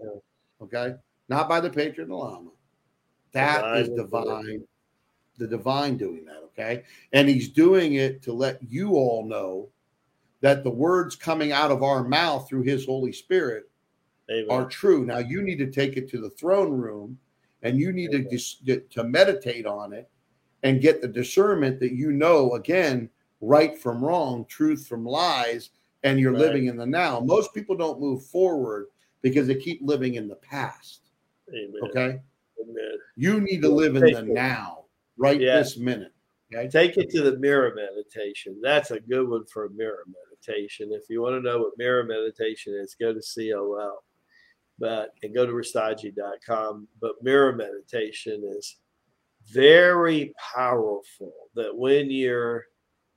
[0.63, 0.95] Okay.
[1.29, 2.51] Not by the Patriot Lama.
[3.33, 4.65] That divine is divine
[5.39, 6.83] the divine doing that, okay?
[7.13, 9.69] And he's doing it to let you all know
[10.41, 13.71] that the words coming out of our mouth through his Holy Spirit
[14.31, 14.47] Amen.
[14.51, 15.05] are true.
[15.05, 17.19] Now you need to take it to the throne room
[17.63, 18.39] and you need Amen.
[18.67, 20.09] to to meditate on it
[20.63, 23.11] and get the discernment that you know again
[23.41, 25.71] right from wrong, truth from lies
[26.03, 26.41] and you're right.
[26.41, 27.21] living in the now.
[27.21, 28.87] Most people don't move forward
[29.23, 31.11] because they keep living in the past.
[31.51, 31.81] Amen.
[31.85, 32.21] Okay?
[32.63, 32.99] Amen.
[33.17, 34.85] You need to live in the now
[35.17, 35.59] right yeah.
[35.59, 36.13] this minute.
[36.55, 36.69] Okay?
[36.69, 38.59] Take it to the mirror meditation.
[38.63, 40.28] That's a good one for a mirror meditation.
[40.49, 44.05] If you want to know what mirror meditation is, go to COL.
[44.79, 46.89] but and go to rasaji.com.
[47.01, 48.77] But mirror meditation is
[49.53, 51.33] very powerful.
[51.55, 52.67] That when you're,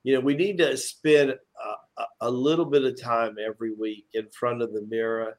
[0.04, 4.28] you know, we need to spend a, a little bit of time every week in
[4.30, 5.38] front of the mirror.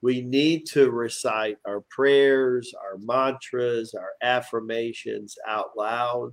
[0.00, 6.32] We need to recite our prayers, our mantras, our affirmations out loud.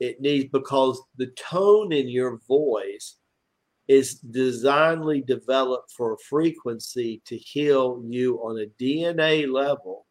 [0.00, 3.16] It needs because the tone in your voice
[3.90, 10.06] is designedly developed for a frequency to heal you on a DNA level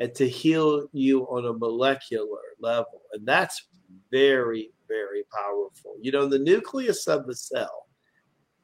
[0.00, 3.02] and to heal you on a molecular level.
[3.12, 3.68] And that's
[4.10, 5.94] very, very powerful.
[6.00, 7.86] You know, the nucleus of the cell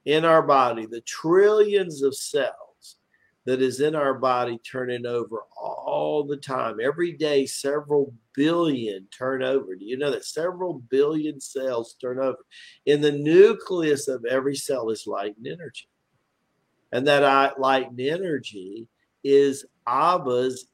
[0.06, 2.68] in our body, the trillions of cells
[3.49, 6.76] that is in our body turning over all the time.
[6.82, 9.74] Every day, several billion turn over.
[9.74, 12.36] Do you know that several billion cells turn over?
[12.84, 15.88] In the nucleus of every cell is light and energy.
[16.92, 18.86] And that light and energy
[19.24, 20.66] is Abba's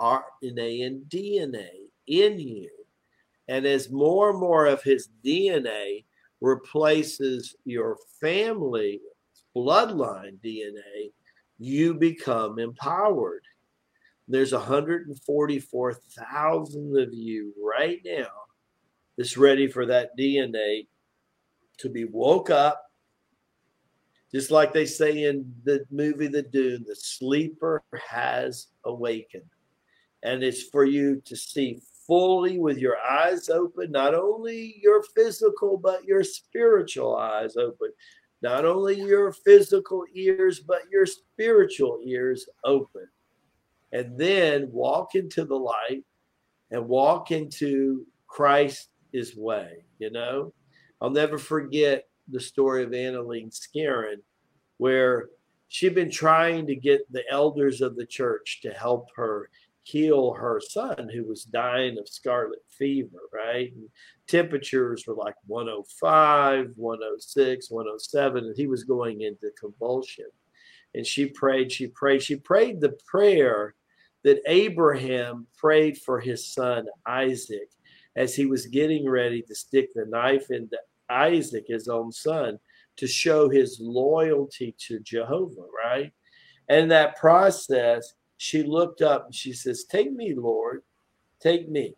[0.00, 1.70] RNA and DNA
[2.08, 2.70] in you.
[3.46, 6.04] And as more and more of his DNA
[6.40, 9.00] replaces your family
[9.56, 11.12] bloodline DNA,
[11.58, 13.44] you become empowered.
[14.28, 18.26] There's 144,000 of you right now
[19.16, 20.88] that's ready for that DNA
[21.78, 22.82] to be woke up.
[24.32, 29.44] Just like they say in the movie The Dune, the sleeper has awakened.
[30.22, 35.78] And it's for you to see fully with your eyes open, not only your physical,
[35.78, 37.92] but your spiritual eyes open
[38.42, 43.06] not only your physical ears, but your spiritual ears open.
[43.92, 46.04] And then walk into the light
[46.70, 48.88] and walk into Christ's
[49.36, 49.84] way.
[49.98, 50.52] You know,
[51.00, 54.16] I'll never forget the story of Annalee Skarin,
[54.78, 55.28] where
[55.68, 59.48] she'd been trying to get the elders of the church to help her
[59.86, 63.72] heal her son who was dying of scarlet fever, right?
[63.72, 63.88] And
[64.26, 70.26] temperatures were like 105, 106, 107, and he was going into convulsion.
[70.96, 73.76] And she prayed, she prayed, she prayed the prayer
[74.24, 77.70] that Abraham prayed for his son Isaac
[78.16, 80.78] as he was getting ready to stick the knife into
[81.08, 82.58] Isaac, his own son,
[82.96, 86.12] to show his loyalty to Jehovah, right?
[86.68, 90.82] And that process, she looked up and she says, Take me, Lord,
[91.40, 91.94] take me.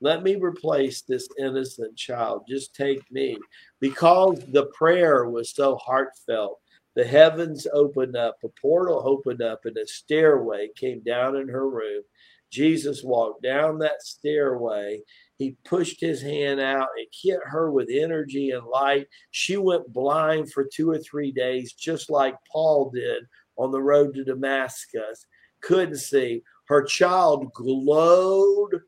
[0.00, 2.44] Let me replace this innocent child.
[2.48, 3.38] Just take me.
[3.80, 6.58] Because the prayer was so heartfelt,
[6.94, 11.68] the heavens opened up, a portal opened up, and a stairway came down in her
[11.68, 12.02] room.
[12.50, 15.00] Jesus walked down that stairway.
[15.36, 16.88] He pushed his hand out.
[16.96, 19.06] It hit her with energy and light.
[19.30, 23.22] She went blind for two or three days, just like Paul did
[23.56, 25.26] on the road to Damascus.
[25.62, 26.42] Couldn't see.
[26.66, 28.80] Her child glowed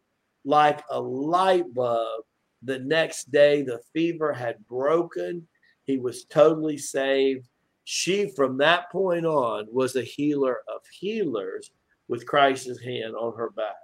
[0.45, 2.25] like a light bulb.
[2.63, 5.47] The next day, the fever had broken.
[5.85, 7.49] He was totally saved.
[7.85, 11.73] She, from that point on, was a healer of healers
[12.09, 13.75] with Christ's hand on her back.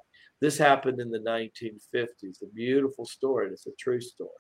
[0.41, 2.43] This happened in the 1950s.
[2.43, 3.51] A beautiful story.
[3.51, 4.31] It's a true story.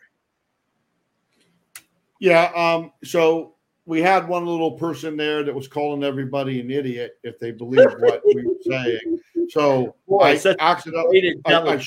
[2.21, 2.53] Yeah.
[2.55, 3.55] Um, so
[3.89, 7.95] we had one little person there that was calling everybody an idiot if they believed
[8.01, 9.19] what we were saying.
[9.49, 11.87] So Boy, I accidentally, I, I,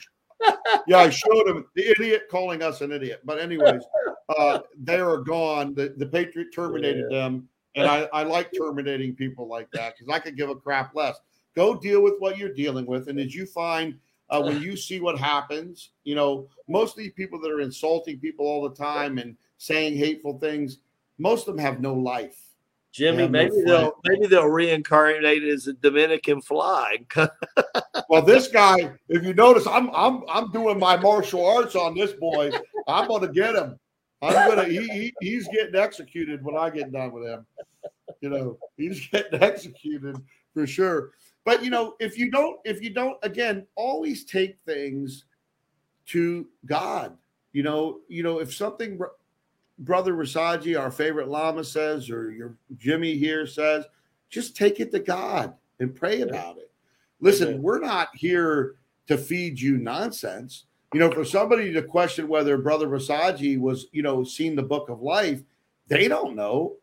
[0.88, 3.22] yeah, I showed him the idiot calling us an idiot.
[3.24, 3.84] But anyways,
[4.36, 5.76] uh, they are gone.
[5.76, 7.20] The, the Patriot terminated yeah.
[7.20, 10.96] them, and I, I like terminating people like that because I could give a crap
[10.96, 11.20] less.
[11.56, 13.94] Go deal with what you're dealing with, and as you find
[14.32, 18.18] uh, when you see what happens, you know most of these people that are insulting
[18.18, 20.80] people all the time and saying hateful things,
[21.18, 22.38] most of them have no life.
[22.92, 26.98] Jimmie, maybe no they'll maybe they'll reincarnate as a Dominican fly.
[28.10, 32.12] well, this guy, if you notice, I'm I'm I'm doing my martial arts on this
[32.14, 32.52] boy.
[32.88, 33.80] I'm gonna get him.
[34.22, 37.46] I'm gonna he, he he's getting executed when I get done with him.
[38.20, 40.18] You know, he's getting executed
[40.54, 41.12] for sure.
[41.46, 45.26] But you know, if you don't, if you don't, again, always take things
[46.08, 47.18] to God.
[47.54, 49.00] You know, you know, if something
[49.82, 53.86] brother Rasaji, our favorite Lama says, or your Jimmie here says,
[54.30, 56.72] just take it to God and pray about it.
[57.20, 57.62] Listen, Amen.
[57.62, 58.76] we're not here
[59.08, 60.66] to feed you nonsense.
[60.94, 64.90] You know, for somebody to question whether Brother Rasaji was, you know, seen the book
[64.90, 65.42] of life,
[65.88, 66.76] they don't know.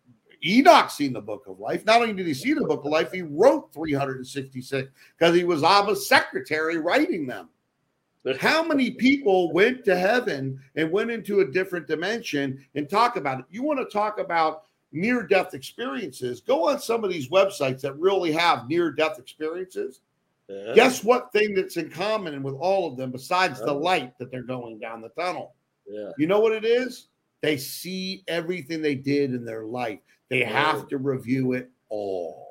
[0.46, 1.84] Enoch seen the book of life.
[1.84, 4.88] Not only did he see the book of life, he wrote 366
[5.18, 7.48] because he was Abba's secretary writing them.
[8.36, 13.40] How many people went to heaven and went into a different dimension and talk about
[13.40, 13.46] it?
[13.50, 17.98] You want to talk about near death experiences, go on some of these websites that
[17.98, 20.00] really have near death experiences.
[20.48, 20.72] Yeah.
[20.74, 23.78] Guess what thing that's in common with all of them besides the oh.
[23.78, 25.54] light that they're going down the tunnel?
[25.86, 26.10] Yeah.
[26.16, 27.08] You know what it is?
[27.42, 30.00] They see everything they did in their life.
[30.30, 30.86] They have oh.
[30.86, 32.47] to review it all.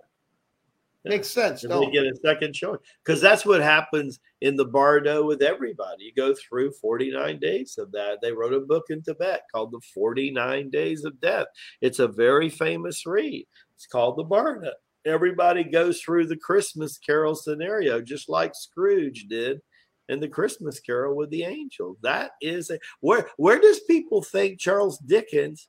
[1.10, 1.64] Makes sense.
[1.64, 6.06] And they get a second choice because that's what happens in the Bardo with everybody.
[6.06, 8.20] You go through 49 days of that.
[8.22, 11.48] They wrote a book in Tibet called The 49 Days of Death.
[11.82, 13.48] It's a very famous read.
[13.76, 14.72] It's called the Bardo.
[15.06, 19.62] Everybody goes through the Christmas Carol scenario, just like Scrooge did
[20.10, 21.98] in the Christmas Carol with the angel.
[22.02, 25.68] That is a where where does people think Charles Dickens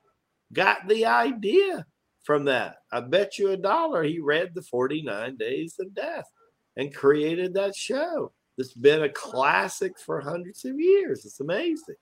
[0.53, 1.85] got the idea
[2.29, 2.83] from that.
[2.91, 6.31] I bet you a dollar he read the 49 Days of Death
[6.77, 8.33] and created that show.
[8.59, 11.25] It's been a classic for hundreds of years.
[11.25, 11.95] It's amazing.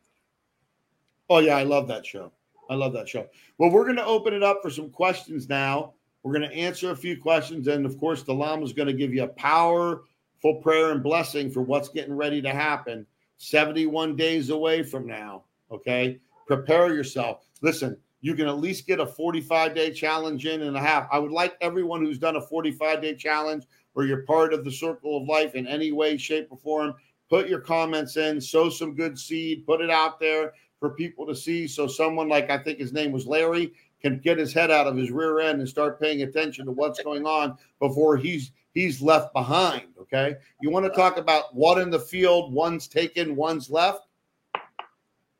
[1.29, 2.33] Oh, yeah, I love that show.
[2.69, 3.25] I love that show.
[3.57, 5.93] Well, we're going to open it up for some questions now.
[6.23, 7.69] We're going to answer a few questions.
[7.69, 11.49] And of course, the Lama is going to give you a powerful prayer and blessing
[11.49, 15.45] for what's getting ready to happen 71 days away from now.
[15.71, 16.19] Okay.
[16.47, 17.45] Prepare yourself.
[17.61, 17.95] Listen,
[18.27, 21.07] you can at least get a 45 day challenge in and a half.
[21.13, 23.63] I would like everyone who's done a 45 day challenge
[23.95, 26.93] or you're part of the circle of life in any way, shape, or form,
[27.29, 31.33] put your comments in, sow some good seed, put it out there for people to
[31.33, 31.69] see.
[31.69, 33.71] So someone like I think his name was Larry
[34.01, 37.01] can get his head out of his rear end and start paying attention to what's
[37.01, 39.83] going on before he's he's left behind.
[40.01, 40.35] Okay.
[40.61, 44.01] You want to talk about what in the field, one's taken, one's left.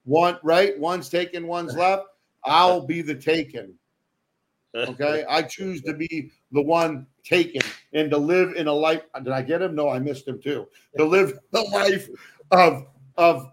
[0.06, 2.06] One right, one's taken, one's left
[2.48, 3.74] I'll be the taken.
[4.76, 5.26] Okay.
[5.28, 7.62] I choose to be the one taken
[7.94, 9.02] and to live in a life.
[9.16, 9.74] Did I get him?
[9.74, 10.68] No, I missed him too.
[10.98, 12.08] To live the life
[12.52, 12.86] of
[13.18, 13.48] of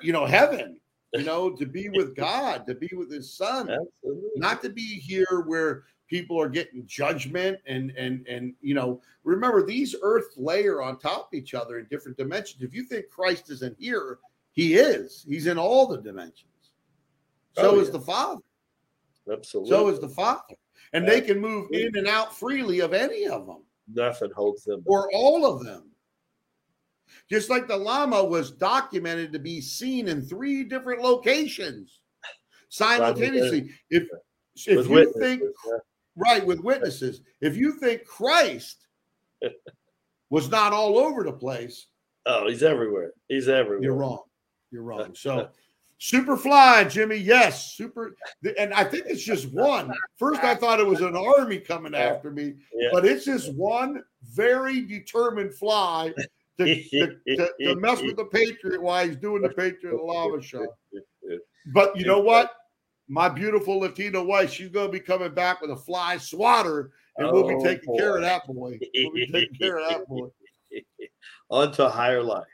[0.00, 0.80] you know heaven,
[1.12, 4.30] you know, to be with God, to be with his son, Absolutely.
[4.36, 9.64] not to be here where people are getting judgment and and and you know remember
[9.64, 13.50] these earth layer on top of each other in different dimensions if you think christ
[13.50, 14.18] isn't here
[14.52, 16.53] he is he's in all the dimensions
[17.56, 18.40] so oh, is the Father.
[19.30, 19.70] Absolutely.
[19.70, 20.42] So is the Father.
[20.92, 21.20] And Absolutely.
[21.20, 23.62] they can move in and out freely of any of them.
[23.92, 24.82] Nothing holds them.
[24.86, 25.90] Or all of them.
[27.30, 32.00] Just like the Lama was documented to be seen in three different locations
[32.68, 33.70] simultaneously.
[33.90, 34.04] If
[34.66, 35.42] if with you think
[36.16, 38.86] right with witnesses, if you think Christ
[40.30, 41.86] was not all over the place,
[42.26, 43.12] oh, he's everywhere.
[43.28, 43.82] He's everywhere.
[43.82, 44.22] You're wrong.
[44.70, 45.14] You're wrong.
[45.14, 45.48] So
[46.04, 47.16] Superfly, Jimmie.
[47.16, 48.14] Yes, super.
[48.58, 49.90] And I think it's just one.
[50.18, 52.88] First, I thought it was an army coming after me, yeah.
[52.92, 54.02] but it's just one
[54.34, 56.12] very determined fly
[56.58, 60.66] to, to, to, to, mess with the Patriot while he's doing the Patriot Lama show.
[61.72, 62.52] But you know what?
[63.08, 67.30] My beautiful Latina wife, she's going to be coming back with a fly swatter, and
[67.32, 68.78] we'll be oh, taking care of that boy.
[68.94, 70.28] We'll be taking care of that boy.
[71.50, 72.44] On to higher life.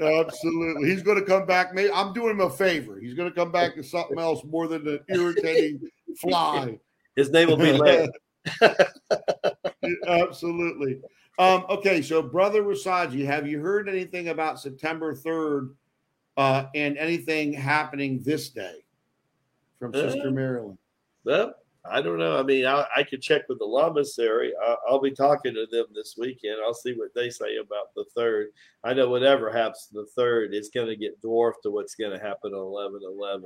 [0.00, 0.88] Absolutely.
[0.88, 1.74] He's going to come back.
[1.74, 2.98] Maybe I'm doing him a favor.
[2.98, 5.80] He's going to come back to something else more than an irritating
[6.18, 6.78] fly.
[7.16, 8.08] His name will be Larry.
[10.06, 11.00] Absolutely.
[11.38, 15.74] Um, okay, so brother Rasaji, have you heard anything about September 3rd
[16.36, 18.84] uh, and anything happening this day
[19.78, 20.78] from Sister uh, Marilyn?
[21.24, 21.54] Well,
[21.84, 22.38] I don't know.
[22.38, 24.50] I mean, I, I could check with the lamasery.
[24.62, 26.58] I, I'll be talking to them this weekend.
[26.64, 28.48] I'll see what they say about the third.
[28.84, 32.24] I know whatever happens the third, is going to get dwarfed to what's going to
[32.24, 33.44] happen on 11 11.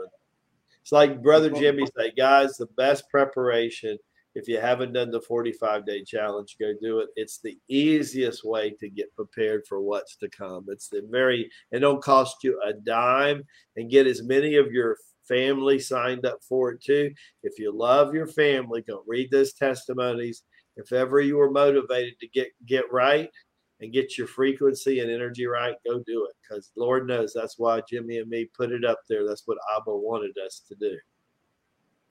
[0.83, 3.99] It's like Brother Jimmie say, guys, the best preparation.
[4.37, 7.09] If you haven't done the 45 day challenge, go do it.
[7.17, 10.67] It's the easiest way to get prepared for what's to come.
[10.69, 13.45] It's the very, it don't cost you a dime
[13.77, 17.13] and get as many of your family signed up for it too.
[17.43, 20.43] If you love your family, go read those testimonies.
[20.77, 23.31] If ever you were motivated to get get right
[23.81, 26.37] and get your frequency and energy right, go do it.
[26.43, 29.27] Because Lord knows that's why Jimmie and me put it up there.
[29.27, 30.97] That's what Abba wanted us to do.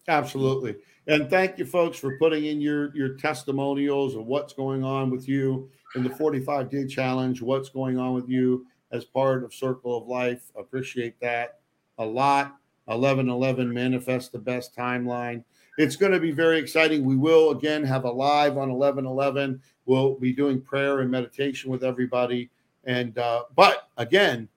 [0.08, 0.76] Absolutely.
[1.08, 5.28] And thank you folks for putting in your your testimonials of what's going on with
[5.28, 9.98] you in the 45 day challenge, what's going on with you as part of Circle
[9.98, 10.52] of Life.
[10.58, 11.60] Appreciate that
[11.98, 12.56] a lot.
[12.90, 15.44] 11 11 manifest the best timeline.
[15.78, 17.03] It's going to be very exciting.
[17.03, 19.62] We will again have a live on 11 11.
[19.86, 22.49] We'll be doing prayer and meditation with everybody.
[22.86, 24.48] And, uh, but again,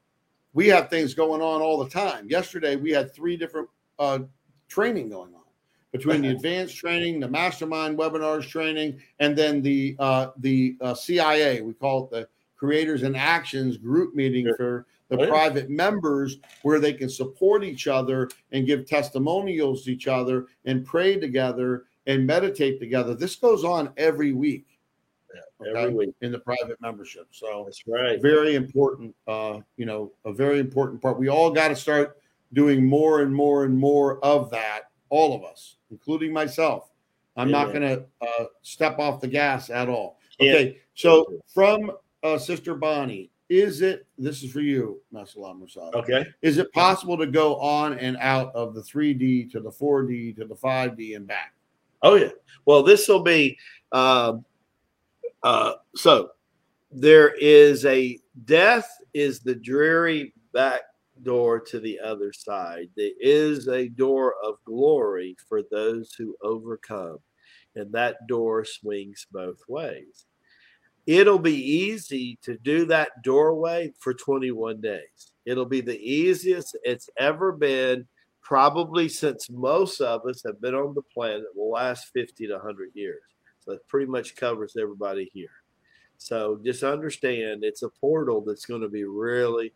[0.53, 2.29] we have things going on all the time.
[2.29, 3.69] Yesterday, we had three different
[3.99, 4.21] uh,
[4.69, 5.43] training going on
[5.93, 11.61] between the advanced training, the mastermind webinars training, and then the uh, the uh, CIA.
[11.61, 14.57] We call it the Creators and Actions group meeting sure.
[14.57, 15.29] for the Oh, yeah.
[15.29, 20.85] private members where they can support each other and give testimonials to each other and
[20.85, 23.15] pray together and meditate together.
[23.15, 24.67] This goes on every week.
[25.61, 26.15] Every okay, week.
[26.23, 27.27] in the private membership.
[27.33, 28.21] So That's right.
[28.23, 32.19] very important uh you know a very important part we all got to start
[32.53, 36.91] doing more and more and more of that all of us including myself
[37.37, 40.53] i'm not going to uh step off the gas at all Yeah.
[40.53, 41.91] okay so from
[42.23, 45.95] uh sister bonnie is it this is for you Master Lama Rasaji.
[45.95, 46.27] Okay.
[46.43, 50.45] is it possible to go on and out of the 3d to the 4d to
[50.45, 51.55] the 5d and back
[52.03, 52.31] Oh yeah.
[52.65, 53.59] Well, this will be
[53.93, 54.45] um,
[55.43, 56.31] uh, so.
[56.91, 60.81] There is a death is the dreary back
[61.23, 62.89] door to the other side.
[62.97, 67.19] There is a door of glory for those who overcome,
[67.75, 70.25] and that door swings both ways.
[71.09, 75.33] It'll be easy to do that doorway for 21 days.
[75.47, 78.07] It'll be the easiest it's ever been
[78.43, 82.91] probably since most of us have been on the planet will last 50 to 100
[82.93, 83.23] years.
[83.61, 85.49] So it pretty much covers everybody here.
[86.19, 89.73] So just understand it's a portal that's going to be really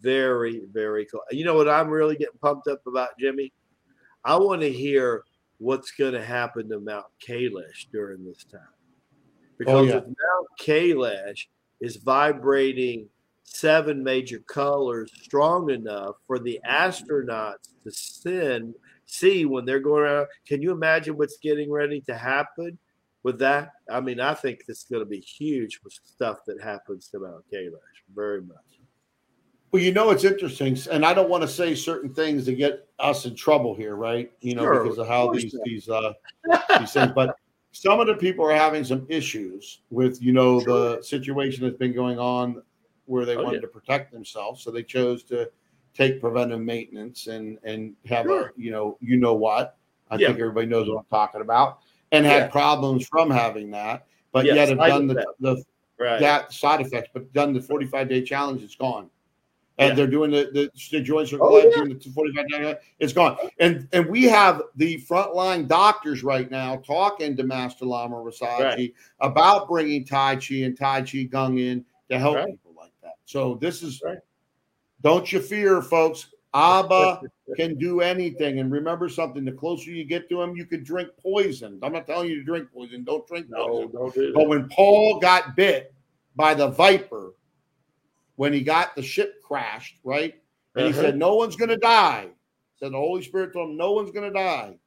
[0.00, 1.22] very, very cool.
[1.32, 3.52] You know what I'm really getting pumped up about, Jimmie?
[4.24, 5.24] I want to hear
[5.58, 8.60] what's going to happen to Mount Kailash during this time.
[9.58, 9.96] Because yeah.
[9.96, 11.46] if Mount Kailash
[11.80, 13.08] is vibrating
[13.44, 18.74] seven major colors strong enough for the astronauts to send
[19.08, 20.26] see when they're going around.
[20.46, 22.78] Can you imagine what's getting ready to happen
[23.22, 23.72] with that?
[23.90, 27.18] I mean, I think this is going to be huge with stuff that happens to
[27.18, 27.78] Mount Kailash.
[28.14, 28.56] Very much.
[29.72, 32.88] Well, you know, it's interesting, and I don't want to say certain things to get
[32.98, 34.30] us in trouble here, right?
[34.40, 36.14] You know, Sure, because of of how course these these uh
[36.78, 37.12] these things.
[37.14, 37.36] But
[37.80, 41.94] some of the people are having some issues with, you know, the situation that's been
[41.94, 42.60] going on
[43.06, 43.60] where they Oh, wanted yeah.
[43.62, 45.48] to protect themselves, so they chose to
[45.94, 49.76] take preventive maintenance and and have a, you know, you know what?
[50.10, 50.28] I Yeah.
[50.28, 51.78] think everybody knows what I'm talking about,
[52.10, 55.62] and had problems from having that, but Yes, yet have done the the
[56.00, 56.18] Right.
[56.20, 59.08] that side effects, but done the 45 day challenge, it's gone.
[59.78, 59.94] And Yeah.
[59.94, 61.70] they're doing the the, the joint circle Oh, yeah.
[61.84, 63.36] doing the 45 it's gone.
[63.60, 68.94] And and we have the frontline doctors right now talking to Master Lama Rasaji Right.
[69.20, 72.50] about bringing Tai Chi and Tai Chi Gung in to help Right.
[72.50, 73.14] people like that.
[73.24, 74.18] So this is Right.
[75.02, 76.34] don't you fear, folks.
[76.54, 77.20] Abba
[77.56, 78.58] can do anything.
[78.58, 81.78] And remember something: the closer you get to him, you can drink poison.
[81.82, 83.04] I'm not telling you to drink poison.
[83.04, 83.92] Don't drink No, poison.
[83.92, 85.94] don't do But when Paul got bit
[86.34, 87.34] by the viper,
[88.38, 90.34] when he got the ship crashed, right?
[90.76, 91.02] And he Uh-huh.
[91.02, 92.28] said, No one's going to die.
[92.76, 94.78] Said the Holy Spirit told him, No one's going to die.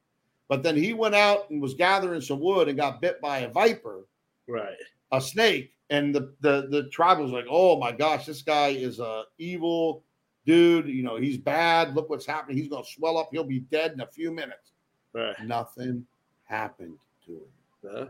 [0.48, 3.50] But then he went out and was gathering some wood and got bit by a
[3.50, 4.06] viper,
[4.48, 4.78] Right.
[5.12, 5.74] a snake.
[5.90, 10.06] And the, the, the tribe was like, Oh my gosh, this guy is a evil
[10.46, 10.88] dude.
[10.88, 11.94] You know, he's bad.
[11.94, 12.56] Look what's happening.
[12.58, 13.30] He's going to swell up.
[13.34, 14.72] He'll be dead in a few minutes.
[15.14, 15.36] Right.
[15.44, 16.06] Nothing
[16.46, 17.42] happened to him
[17.84, 18.10] No,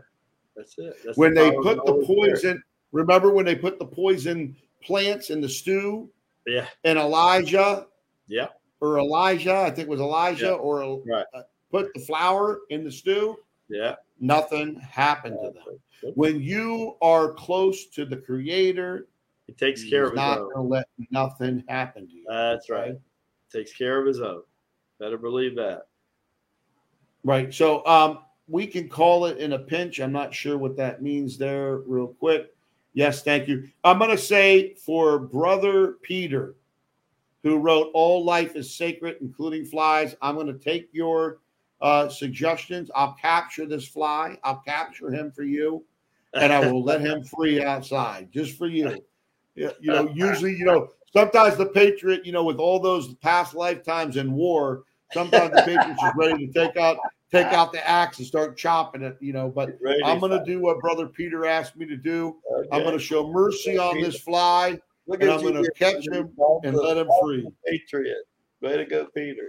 [0.54, 0.94] that's it.
[1.04, 2.62] That's when the they put the poison
[2.92, 6.10] remember when they put the poison plants in the stew
[6.46, 6.66] Yeah.
[6.84, 7.86] and elijah
[8.26, 8.48] Yeah.
[8.80, 10.52] or elijah i think it was elijah Yeah.
[10.52, 11.26] or Right.
[11.34, 13.36] uh, put the flour in the stew
[13.68, 13.96] Yeah.
[14.20, 19.06] nothing happened to them when you are close to the creator
[19.46, 20.52] He takes care of his not own.
[20.52, 22.96] going to let nothing happen to you That's right.
[23.52, 24.42] Takes care of his own.
[24.98, 25.86] Better believe that.
[27.22, 27.52] Right.
[27.52, 30.00] So um, we can call it in a pinch.
[30.00, 32.54] I'm not sure what that means there, real quick.
[32.94, 33.68] Yes, thank you.
[33.84, 36.56] I'm going to say for Brother Peter,
[37.42, 41.38] who wrote All Life is Sacred, including flies, I'm going to take your
[41.80, 42.90] uh, suggestions.
[42.94, 45.84] I'll capture this fly, I'll capture him for you,
[46.34, 49.02] and I will let him free outside just for you.
[49.54, 54.16] You know, usually, you know, sometimes the Patriot, you know, with all those past lifetimes
[54.16, 56.98] in war, sometimes the Patriots is ready to take out
[57.32, 59.48] take out the axe and start chopping it, you know.
[59.48, 62.36] But I'm going to do what Brother Peter asked me to do.
[62.70, 66.30] I'm going to show mercy on this fly Look and I'm gonna catch him
[66.64, 67.48] and let him free.
[67.66, 68.18] Patriot.
[68.60, 69.48] Way to go, Peter.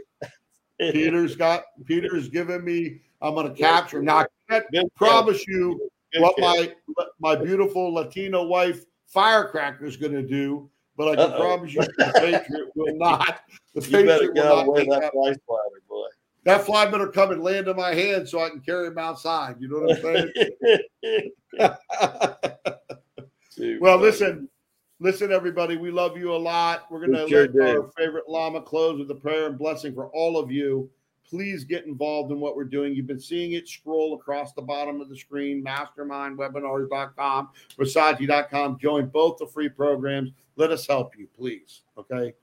[0.80, 3.01] Peter's got Peter's given me.
[3.22, 4.01] I'm going to capture.
[4.01, 6.73] Now I can't promise you what my
[7.19, 11.39] my beautiful Latino wife Firecracker is going to do, but I can Uh-oh.
[11.39, 13.41] promise you the Patriot will not.
[13.76, 15.14] The You better Patriot will not away that that.
[15.14, 15.34] fly
[15.88, 16.07] boy.
[16.45, 19.56] That fly better come and land in my hand so I can carry him outside.
[19.60, 20.02] You know what I'm
[21.57, 21.74] saying?
[23.80, 24.10] Well, buddy.
[24.10, 24.49] listen,
[24.99, 25.78] listen, everybody.
[25.78, 26.88] We love you a lot.
[26.90, 30.07] We're going to sure let our favorite Lama close with a prayer and blessing for
[30.07, 30.90] all of you.
[31.24, 32.94] please get involved in what we're doing.
[32.95, 38.80] You've been seeing it scroll across the bottom of the screen, mastermindwebinars.com, Rasaji.com.
[38.80, 40.32] Join both the free programs.
[40.56, 41.82] Let us help you, please.
[41.98, 42.34] Okay.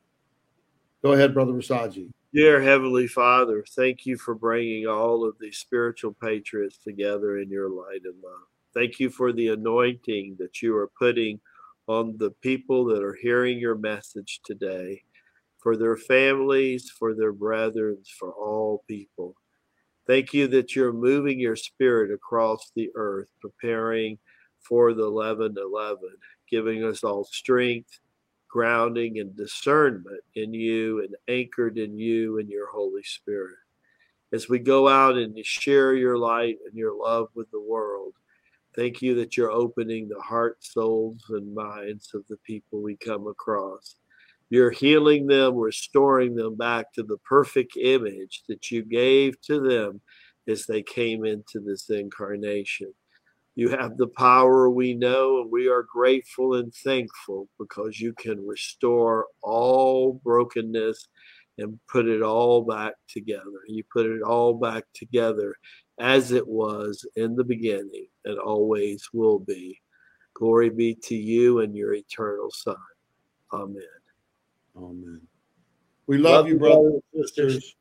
[1.03, 2.11] Go ahead, Brother Rasaji.
[2.33, 7.69] Dear Heavenly Father, thank you for bringing all of these spiritual patriots together in your
[7.69, 8.47] light and love.
[8.73, 11.41] Thank you for the anointing that you are putting
[11.89, 15.03] on the people that are hearing your message today,
[15.59, 19.35] for their families, for their brethren, for all people.
[20.07, 24.19] Thank you that you're moving your spirit across the earth, preparing
[24.61, 25.99] for the 11 11,
[26.49, 27.99] giving us all strength
[28.51, 33.57] grounding and discernment in you and anchored in you and your Holy Spirit.
[34.33, 38.15] As we go out and share your light and your love with the world,
[38.77, 43.27] thank you that you're opening the hearts, souls, and minds of the people we come
[43.27, 43.97] across.
[44.51, 50.01] You're healing them, restoring them back to the perfect image that you gave to them
[50.49, 52.93] as they came into this incarnation.
[53.61, 58.47] You have the power we know, and we are grateful and thankful because you can
[58.47, 61.09] restore all brokenness
[61.59, 63.61] and put it all back together.
[63.69, 65.55] You put it all back together
[65.99, 69.79] as it was in the beginning and always will be.
[70.33, 72.77] Glory be to you and your eternal Son.
[73.53, 73.83] Amen.
[74.75, 75.21] Amen.
[76.07, 77.77] We love, love you, brothers and sisters.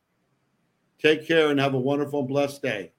[1.01, 2.91] Take care and have a wonderful, blessed day.